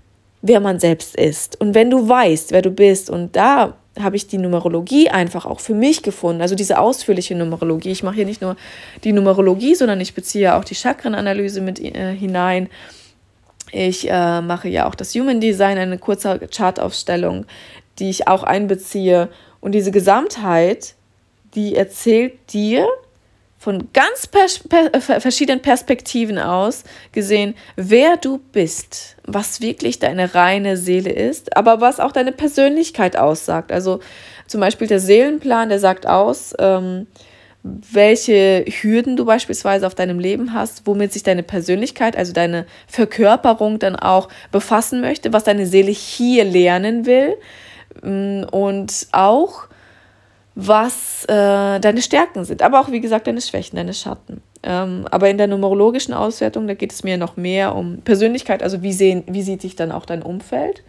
[0.46, 1.60] wer man selbst ist.
[1.60, 5.60] Und wenn du weißt, wer du bist, und da habe ich die Numerologie einfach auch
[5.60, 7.92] für mich gefunden, also diese ausführliche Numerologie.
[7.92, 8.56] Ich mache hier nicht nur
[9.04, 12.70] die Numerologie, sondern ich beziehe auch die Chakrenanalyse mit äh, hinein.
[13.72, 17.46] Ich äh, mache ja auch das Human Design, eine kurze Chartaufstellung,
[18.00, 19.30] die ich auch einbeziehe.
[19.62, 20.94] Und diese Gesamtheit,
[21.56, 22.88] die erzählt dir,
[23.66, 30.78] von ganz pers per verschiedenen Perspektiven aus gesehen, wer du bist, was wirklich deine reine
[30.78, 33.72] Seele ist, aber was auch deine Persönlichkeit aussagt.
[33.72, 34.02] Also
[34.46, 37.08] zum Beispiel der Seelenplan, der sagt aus, ähm,
[37.64, 43.80] welche Hürden du beispielsweise auf deinem Leben hast, womit sich deine Persönlichkeit, also deine Verkörperung
[43.80, 47.36] dann auch befassen möchte, was deine Seele hier lernen will
[48.04, 49.70] mm, und auch
[50.56, 54.42] was äh, deine Stärken sind, aber auch, wie gesagt, deine Schwächen, deine Schatten.
[54.64, 58.82] Ähm, aber in der numerologischen Auswertung, da geht es mir noch mehr um Persönlichkeit, also
[58.82, 60.82] wie, sehen, wie sieht sich dann auch dein Umfeld?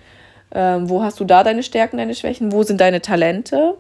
[0.54, 2.52] Ähm, wo hast du da deine Stärken, deine Schwächen?
[2.52, 3.76] Wo sind deine Talente?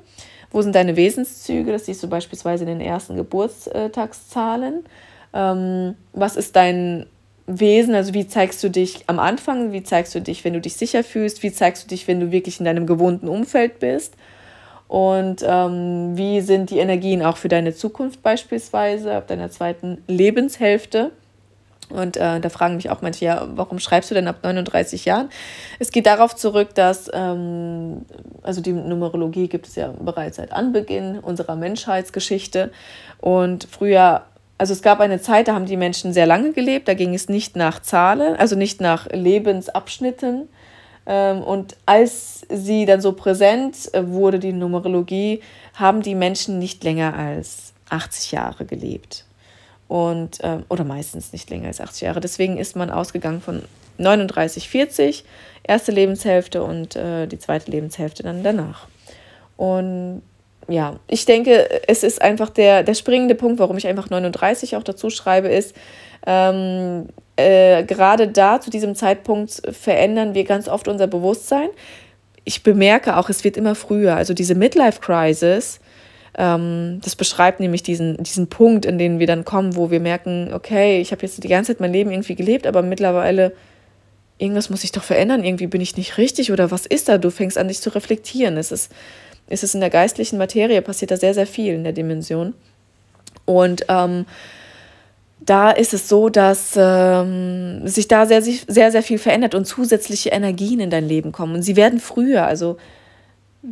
[0.50, 1.70] Wo sind deine Wesenszüge?
[1.70, 4.84] Das siehst du beispielsweise in den ersten Geburtstagszahlen.
[5.32, 7.06] Ähm, was ist dein
[7.46, 7.94] Wesen?
[7.94, 9.70] Also wie zeigst du dich am Anfang?
[9.70, 11.44] Wie zeigst du dich, wenn du dich sicher fühlst?
[11.44, 14.14] Wie zeigst du dich, wenn du wirklich in deinem gewohnten Umfeld bist?
[14.88, 21.10] Und ähm, wie sind die Energien auch für deine Zukunft beispielsweise, ab deiner zweiten Lebenshälfte?
[21.88, 25.28] Und äh, da fragen mich auch manche, ja, warum schreibst du denn ab 39 Jahren?
[25.78, 28.04] Es geht darauf zurück, dass, ähm,
[28.42, 32.72] also die Numerologie gibt es ja bereits seit Anbeginn unserer Menschheitsgeschichte.
[33.20, 34.22] Und früher,
[34.58, 37.28] also es gab eine Zeit, da haben die Menschen sehr lange gelebt, da ging es
[37.28, 40.48] nicht nach Zahlen, also nicht nach Lebensabschnitten,
[41.06, 45.40] und als sie dann so präsent äh, wurde, die Numerologie,
[45.74, 49.24] haben die Menschen nicht länger als 80 Jahre gelebt.
[49.88, 52.20] Und, ähm, oder meistens nicht länger als 80 Jahre.
[52.20, 53.62] Deswegen ist man ausgegangen von
[53.98, 55.24] 39, 40,
[55.62, 58.88] erste Lebenshälfte und äh, die zweite Lebenshälfte dann danach.
[59.56, 60.22] Und
[60.68, 64.82] ja, ich denke, es ist einfach der, der springende Punkt, warum ich einfach 39 auch
[64.82, 65.76] dazu schreibe, ist,
[66.26, 67.06] ähm,
[67.36, 71.68] äh, gerade da zu diesem Zeitpunkt verändern wir ganz oft unser Bewusstsein.
[72.44, 74.16] Ich bemerke auch, es wird immer früher.
[74.16, 75.80] Also diese Midlife Crisis,
[76.38, 80.50] ähm, das beschreibt nämlich diesen, diesen Punkt, in den wir dann kommen, wo wir merken,
[80.52, 83.52] okay, ich habe jetzt die ganze Zeit mein Leben irgendwie gelebt, aber mittlerweile
[84.38, 87.18] irgendwas muss sich doch verändern, irgendwie bin ich nicht richtig oder was ist da?
[87.18, 88.56] Du fängst an, dich zu reflektieren.
[88.56, 88.92] Es ist,
[89.48, 92.54] es in der geistlichen Materie, passiert da sehr, sehr viel in der Dimension.
[93.44, 94.26] Und ähm,
[95.40, 100.30] da ist es so, dass ähm, sich da sehr, sehr, sehr viel verändert und zusätzliche
[100.30, 101.56] Energien in dein Leben kommen.
[101.56, 102.46] Und sie werden früher.
[102.46, 102.78] Also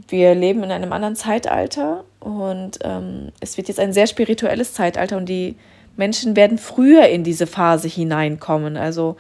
[0.09, 5.17] wir leben in einem anderen Zeitalter und ähm, es wird jetzt ein sehr spirituelles Zeitalter
[5.17, 5.57] und die
[5.97, 8.77] Menschen werden früher in diese Phase hineinkommen.
[8.77, 9.17] Also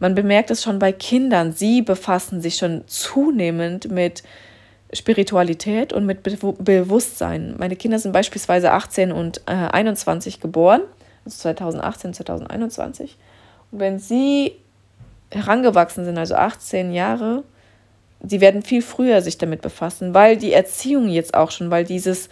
[0.00, 1.52] man bemerkt es schon bei Kindern.
[1.52, 4.22] Sie befassen sich schon zunehmend mit
[4.92, 7.54] Spiritualität und mit Be Bewusstsein.
[7.58, 10.82] Meine Kinder sind beispielsweise 18 und äh, 21 geboren
[11.24, 13.16] also 2018, 2021.
[13.70, 14.56] Und wenn sie
[15.30, 17.44] herangewachsen sind, also 18 Jahre,
[18.20, 22.28] die werden viel früher sich damit befassen, weil die Erziehung jetzt auch schon, weil dieses,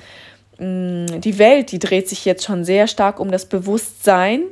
[0.59, 4.43] mm, die Welt, die dreht sich jetzt schon sehr stark um das Bewusstsein,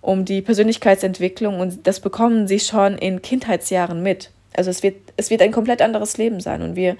[0.00, 4.30] um die Persönlichkeitsentwicklung und das bekommen sie schon in Kindheitsjahren mit.
[4.56, 6.96] Also es wird, es wird ein komplett anderes Leben sein und wir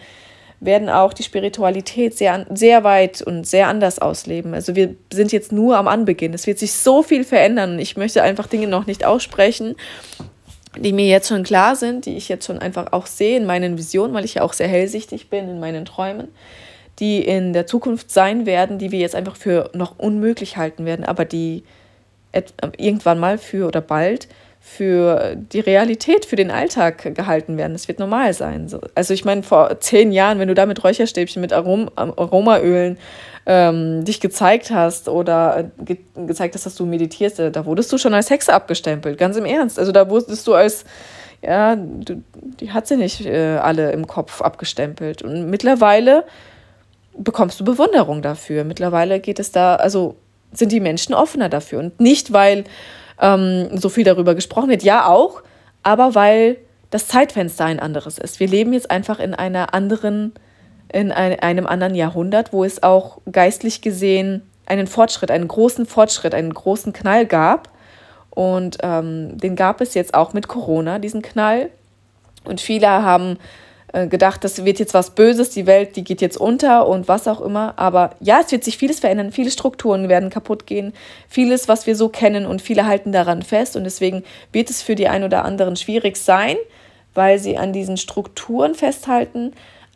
[0.61, 4.55] werden auch die Spiritualität sehr, sehr weit und sehr anders ausleben.
[4.55, 6.35] Also wir sind jetzt nur am Anbeginn.
[6.35, 9.77] Es wird sich so viel verändern ich möchte einfach Dinge noch nicht aussprechen,
[10.77, 13.79] die mir jetzt schon klar sind, die ich jetzt schon einfach auch sehe in meinen
[13.79, 16.29] Visionen, weil ich ja auch sehr hellsichtig bin in meinen Träumen,
[16.99, 21.05] die in der Zukunft sein werden, die wir jetzt einfach für noch unmöglich halten werden,
[21.05, 21.63] aber die
[22.77, 24.29] irgendwann mal für oder bald
[24.69, 27.75] für die Realität, für den Alltag gehalten werden.
[27.75, 28.71] Es wird normal sein.
[28.95, 32.99] Also ich meine, vor zehn Jahren, wenn du da mit Räucherstäbchen, mit Arom Aromaölen
[33.47, 38.13] ähm, dich gezeigt hast oder ge gezeigt hast, dass du meditierst, da wurdest du schon
[38.13, 39.79] als Hexe abgestempelt, ganz im Ernst.
[39.79, 40.85] Also da wurdest du als,
[41.43, 42.23] ja, du,
[42.61, 45.23] die hat sie nicht äh, alle im Kopf abgestempelt.
[45.23, 46.25] Und mittlerweile
[47.17, 48.65] bekommst du Bewunderung dafür.
[48.65, 50.17] Mittlerweile geht es da, also
[50.53, 51.81] sind die Menschen offener dafür.
[51.81, 52.65] Und nicht, weil
[53.21, 55.43] ähm, so viel darüber gesprochen wird, ja auch,
[55.83, 56.57] aber weil
[56.91, 58.41] das Zeitfenster ein anderes ist.
[58.41, 60.33] Wir leben jetzt einfach in einer anderen,
[60.93, 66.35] in ein, einem anderen Jahrhundert, wo es auch geistlich gesehen einen Fortschritt, einen großen Fortschritt,
[66.35, 67.71] einen großen Knall gab.
[68.31, 71.71] Und ähm, den gab es jetzt auch mit Corona, diesen Knall.
[72.45, 73.39] Und viele haben
[73.93, 77.41] gedacht, das wird jetzt was Böses, die Welt, die geht jetzt unter und was auch
[77.41, 77.75] immer.
[77.77, 80.93] Aber ja, es wird sich vieles verändern, viele Strukturen werden kaputt gehen,
[81.29, 83.77] vieles, was wir so kennen und viele halten daran fest.
[83.77, 86.57] Und deswegen wird es für die einen oder anderen schwierig sein,
[87.15, 89.53] weil sie an diesen Strukturen festhalten.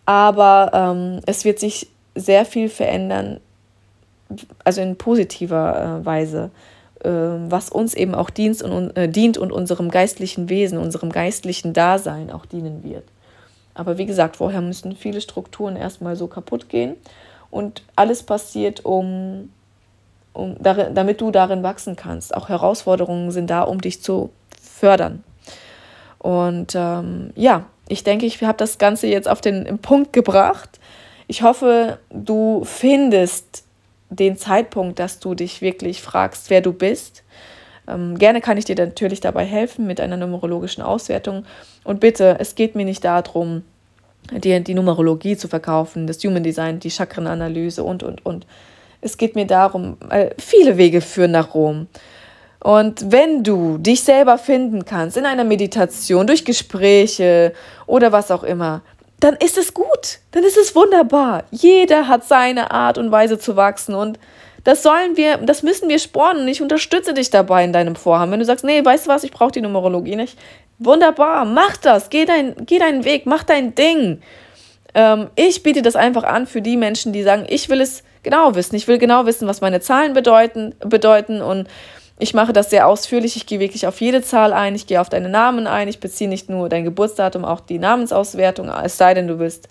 [0.06, 3.40] Aber ähm, es wird sich sehr viel verändern,
[4.64, 6.50] also in positiver äh, Weise
[7.04, 11.72] äh, was uns eben auch dient und, äh, dient und unserem geistlichen Wesen, unserem geistlichen
[11.72, 13.04] Dasein auch dienen wird.
[13.74, 16.96] Aber wie gesagt, vorher müssen viele Strukturen erstmal so kaputt gehen
[17.50, 19.50] und alles passiert, um,
[20.32, 22.34] um darin, damit du darin wachsen kannst.
[22.34, 24.30] Auch Herausforderungen sind da, um dich zu
[24.60, 25.24] fördern.
[26.18, 30.80] Und ähm, ja, ich denke, ich habe das Ganze jetzt auf den Punkt gebracht.
[31.26, 33.64] Ich hoffe, du findest
[34.10, 37.22] den Zeitpunkt, dass du dich wirklich fragst, wer du bist.
[37.88, 41.44] Ähm, gerne kann ich dir natürlich dabei helfen mit einer numerologischen Auswertung.
[41.84, 43.62] Und bitte, es geht mir nicht darum,
[44.30, 48.46] dir die Numerologie zu verkaufen, das Human Design, die Chakrenanalyse und, und, und.
[49.00, 51.88] Es geht mir darum, äh, viele Wege führen nach Rom.
[52.62, 57.52] Und wenn du dich selber finden kannst in einer Meditation, durch Gespräche
[57.86, 58.82] oder was auch immer,
[59.18, 61.44] dann ist es gut, dann ist es wunderbar.
[61.50, 64.18] Jeder hat seine Art und Weise zu wachsen und
[64.64, 66.46] das sollen wir, das müssen wir spornen.
[66.46, 68.30] Ich unterstütze dich dabei in deinem Vorhaben.
[68.30, 70.36] Wenn du sagst, nee, weißt du was, ich brauche die Numerologie nicht,
[70.84, 74.20] Wunderbar, mach das, geh, dein, geh deinen Weg, mach dein Ding.
[74.94, 78.54] Ähm, ich biete das einfach an für die Menschen, die sagen, ich will es genau
[78.54, 81.68] wissen, ich will genau wissen, was meine Zahlen bedeuten, bedeuten und
[82.18, 83.36] ich mache das sehr ausführlich.
[83.36, 86.28] Ich gehe wirklich auf jede Zahl ein, ich gehe auf deine Namen ein, ich beziehe
[86.28, 89.68] nicht nur dein Geburtsdatum, auch die Namensauswertung, es sei denn, du willst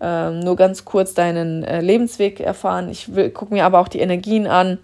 [0.00, 2.88] äh, nur ganz kurz deinen äh, Lebensweg erfahren.
[2.88, 4.78] Ich gucke mir aber auch die Energien an,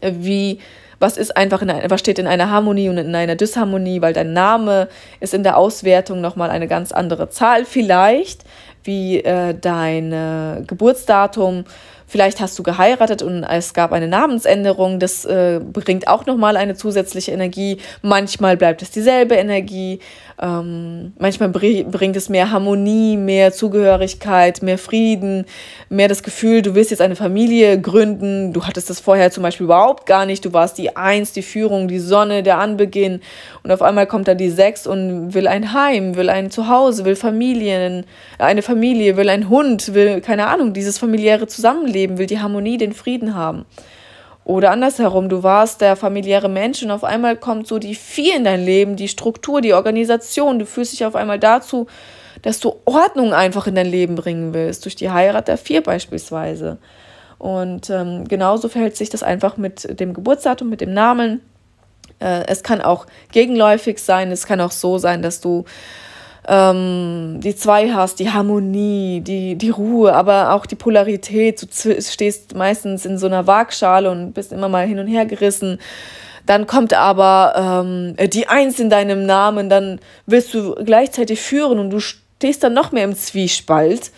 [0.00, 0.58] äh, wie
[0.98, 4.32] was ist einfach in was steht in einer Harmonie und in einer Disharmonie, weil dein
[4.32, 4.88] Name
[5.18, 7.64] ist in der Auswertung nochmal eine ganz andere Zahl.
[7.64, 8.44] Vielleicht,
[8.84, 11.64] wie äh, dein Geburtsdatum
[12.12, 14.98] Vielleicht hast du geheiratet und es gab eine Namensänderung.
[14.98, 17.78] Das äh, bringt auch nochmal eine zusätzliche Energie.
[18.02, 19.98] Manchmal bleibt es dieselbe Energie.
[20.38, 25.46] Ähm, manchmal bringt es mehr Harmonie, mehr Zugehörigkeit, mehr Frieden,
[25.88, 28.52] mehr das Gefühl, du willst jetzt eine Familie gründen.
[28.52, 30.44] Du hattest das vorher zum Beispiel überhaupt gar nicht.
[30.44, 33.22] Du warst die Eins, die Führung, die Sonne, der Anbeginn.
[33.62, 37.16] Und auf einmal kommt da die Sechs und will ein Heim, will ein Zuhause, will
[37.16, 38.04] Familien,
[38.36, 42.78] eine Familie, will ein Hund, will, keine Ahnung, dieses familiäre Zusammenleben leben, will die Harmonie,
[42.78, 43.64] den Frieden haben.
[44.44, 48.44] Oder andersherum, du warst der familiäre Mensch und auf einmal kommt so die Vier in
[48.44, 50.58] dein Leben, die Struktur, die Organisation.
[50.58, 51.86] Du fühlst dich auf einmal dazu,
[52.42, 56.78] dass du Ordnung einfach in dein Leben bringen willst, durch die Heirat der Vier beispielsweise.
[57.38, 61.40] Und ähm, genauso verhält sich das einfach mit dem Geburtsdatum, mit dem Namen.
[62.18, 65.64] Äh, es kann auch gegenläufig sein, es kann auch so sein, dass du
[66.48, 71.62] ähm, die zwei hast, die Harmonie, die, die Ruhe, aber auch die Polarität.
[71.62, 75.78] Du stehst meistens in so einer Waagschale und bist immer mal hin und her gerissen.
[76.44, 81.90] Dann kommt aber ähm, die Eins in deinem Namen, dann willst du gleichzeitig führen und
[81.90, 84.10] du stehst dann noch mehr im Zwiespalt,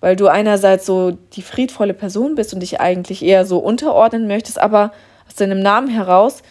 [0.00, 4.58] weil du einerseits so die friedvolle Person bist und dich eigentlich eher so unterordnen möchtest,
[4.58, 4.92] aber
[5.26, 6.42] aus deinem Namen heraus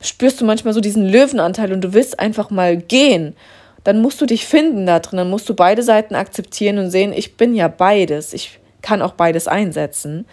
[0.00, 3.36] spürst du manchmal so diesen Löwenanteil und du willst einfach mal gehen
[3.84, 7.12] dann musst du dich finden da drin, dann musst du beide Seiten akzeptieren und sehen,
[7.12, 10.26] ich bin ja beides, ich kann auch beides einsetzen.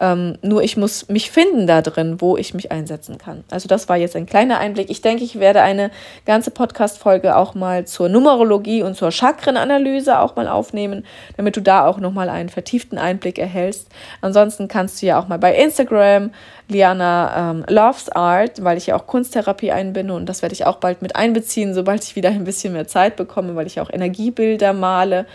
[0.00, 3.44] Ähm, nur ich muss mich finden da drin, wo ich mich einsetzen kann.
[3.50, 4.88] Also das war jetzt ein kleiner Einblick.
[4.88, 5.90] Ich denke, ich werde eine
[6.24, 11.04] ganze Podcast-Folge auch mal zur Numerologie und zur Chakrenanalyse auch mal aufnehmen,
[11.36, 13.88] damit du da auch nochmal einen vertieften Einblick erhältst.
[14.22, 16.30] Ansonsten kannst du ja auch mal bei Instagram
[16.68, 20.76] Liana ähm, Loves Art, weil ich ja auch Kunsttherapie einbinde und das werde ich auch
[20.76, 24.72] bald mit einbeziehen, sobald ich wieder ein bisschen mehr Zeit bekomme, weil ich auch Energiebilder
[24.72, 25.26] male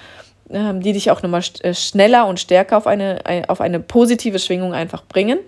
[0.49, 5.03] die dich auch nochmal äh, schneller und stärker auf eine, auf eine positive Schwingung einfach
[5.03, 5.39] bringen.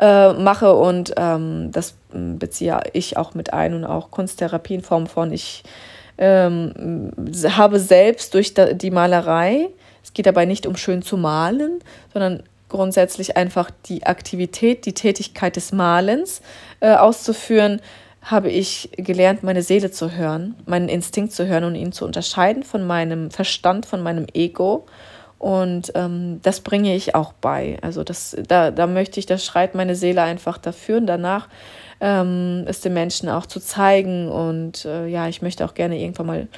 [0.00, 5.06] äh, mache und ähm, das beziehe ich auch mit ein und auch Kunsttherapie in Form
[5.06, 5.62] von, ich
[6.18, 7.12] ähm,
[7.48, 9.68] habe selbst durch die Malerei,
[10.02, 11.80] es geht dabei nicht um schön zu malen,
[12.12, 16.40] sondern grundsätzlich einfach die Aktivität, die Tätigkeit des Malens
[16.80, 17.80] äh, auszuführen,
[18.26, 22.64] habe ich gelernt, meine Seele zu hören, meinen Instinkt zu hören und ihn zu unterscheiden
[22.64, 24.84] von meinem Verstand, von meinem Ego.
[25.38, 27.78] Und ähm, das bringe ich auch bei.
[27.82, 31.48] Also das, da, da möchte ich, das schreit meine Seele einfach dafür und danach
[32.00, 34.28] ähm, es den Menschen auch zu zeigen.
[34.28, 36.48] Und äh, ja, ich möchte auch gerne irgendwann mal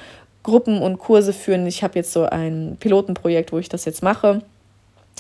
[0.45, 1.67] Gruppen und Kurse führen.
[1.67, 4.41] Ich habe jetzt so ein Pilotenprojekt, wo ich das jetzt mache,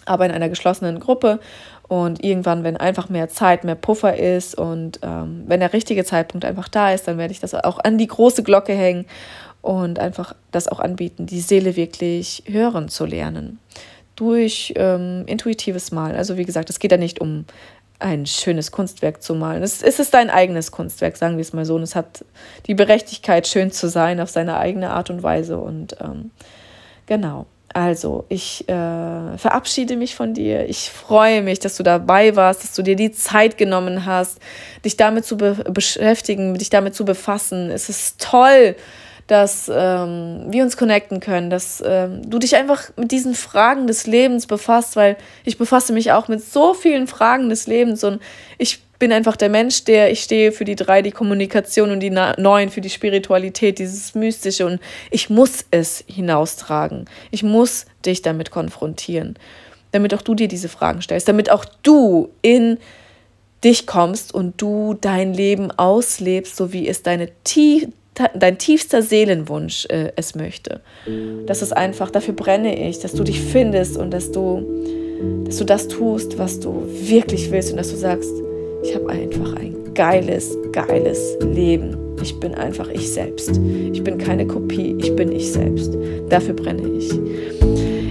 [0.08, 1.40] aber in einer geschlossenen Gruppe
[1.88, 6.44] und irgendwann, wenn einfach mehr Zeit, mehr Puffer ist und ähm, wenn der richtige Zeitpunkt
[6.44, 9.06] einfach da ist, dann werde ich das auch an die große Glocke hängen
[9.62, 13.58] und einfach das auch anbieten, die Seele wirklich hören zu lernen.
[14.16, 16.16] Durch ähm, intuitives Malen.
[16.16, 17.44] Also wie gesagt, es geht ja nicht um
[18.00, 19.62] ein schönes Kunstwerk zu malen.
[19.62, 21.74] Es, es ist dein eigenes Kunstwerk, sagen wir es mal so.
[21.76, 22.24] Und es hat
[22.66, 25.58] die Berechtigkeit, schön zu sein auf seine eigene Art und Weise.
[25.58, 26.30] Und ähm,
[27.06, 27.46] genau.
[27.74, 30.66] Also, ich äh, verabschiede mich von dir.
[30.68, 34.38] Ich freue mich, dass du dabei warst, dass du dir die Zeit genommen hast,
[34.84, 37.70] dich damit zu be beschäftigen, dich damit zu befassen.
[37.70, 38.74] Es ist toll,
[39.28, 44.06] dass ähm, wir uns connecten können, dass ähm, du dich einfach mit diesen Fragen des
[44.06, 48.20] Lebens befasst, weil ich befasse mich auch mit so vielen Fragen des Lebens und
[48.56, 52.10] ich bin einfach der Mensch, der ich stehe für die drei, die Kommunikation und die
[52.10, 54.80] neun für die Spiritualität, dieses Mystische und
[55.10, 57.04] ich muss es hinaustragen.
[57.30, 59.36] Ich muss dich damit konfrontieren,
[59.92, 62.78] damit auch du dir diese Fragen stellst, damit auch du in
[63.62, 67.88] dich kommst und du dein Leben auslebst, so wie es deine tief,
[68.34, 70.80] dein tiefster Seelenwunsch äh, es möchte.
[71.46, 74.62] Das ist einfach, dafür brenne ich, dass du dich findest und dass du,
[75.44, 78.30] dass du das tust, was du wirklich willst und dass du sagst,
[78.82, 81.96] ich habe einfach ein geiles, geiles Leben.
[82.22, 83.60] Ich bin einfach ich selbst.
[83.92, 85.96] Ich bin keine Kopie, ich bin ich selbst.
[86.28, 87.10] Dafür brenne ich.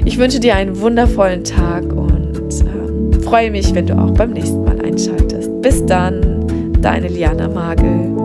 [0.06, 4.64] Ich wünsche dir einen wundervollen Tag und äh, freue mich, wenn du auch beim nächsten
[4.64, 5.62] Mal einschaltest.
[5.62, 6.48] Bis dann,
[6.82, 8.17] deine Liana Magel.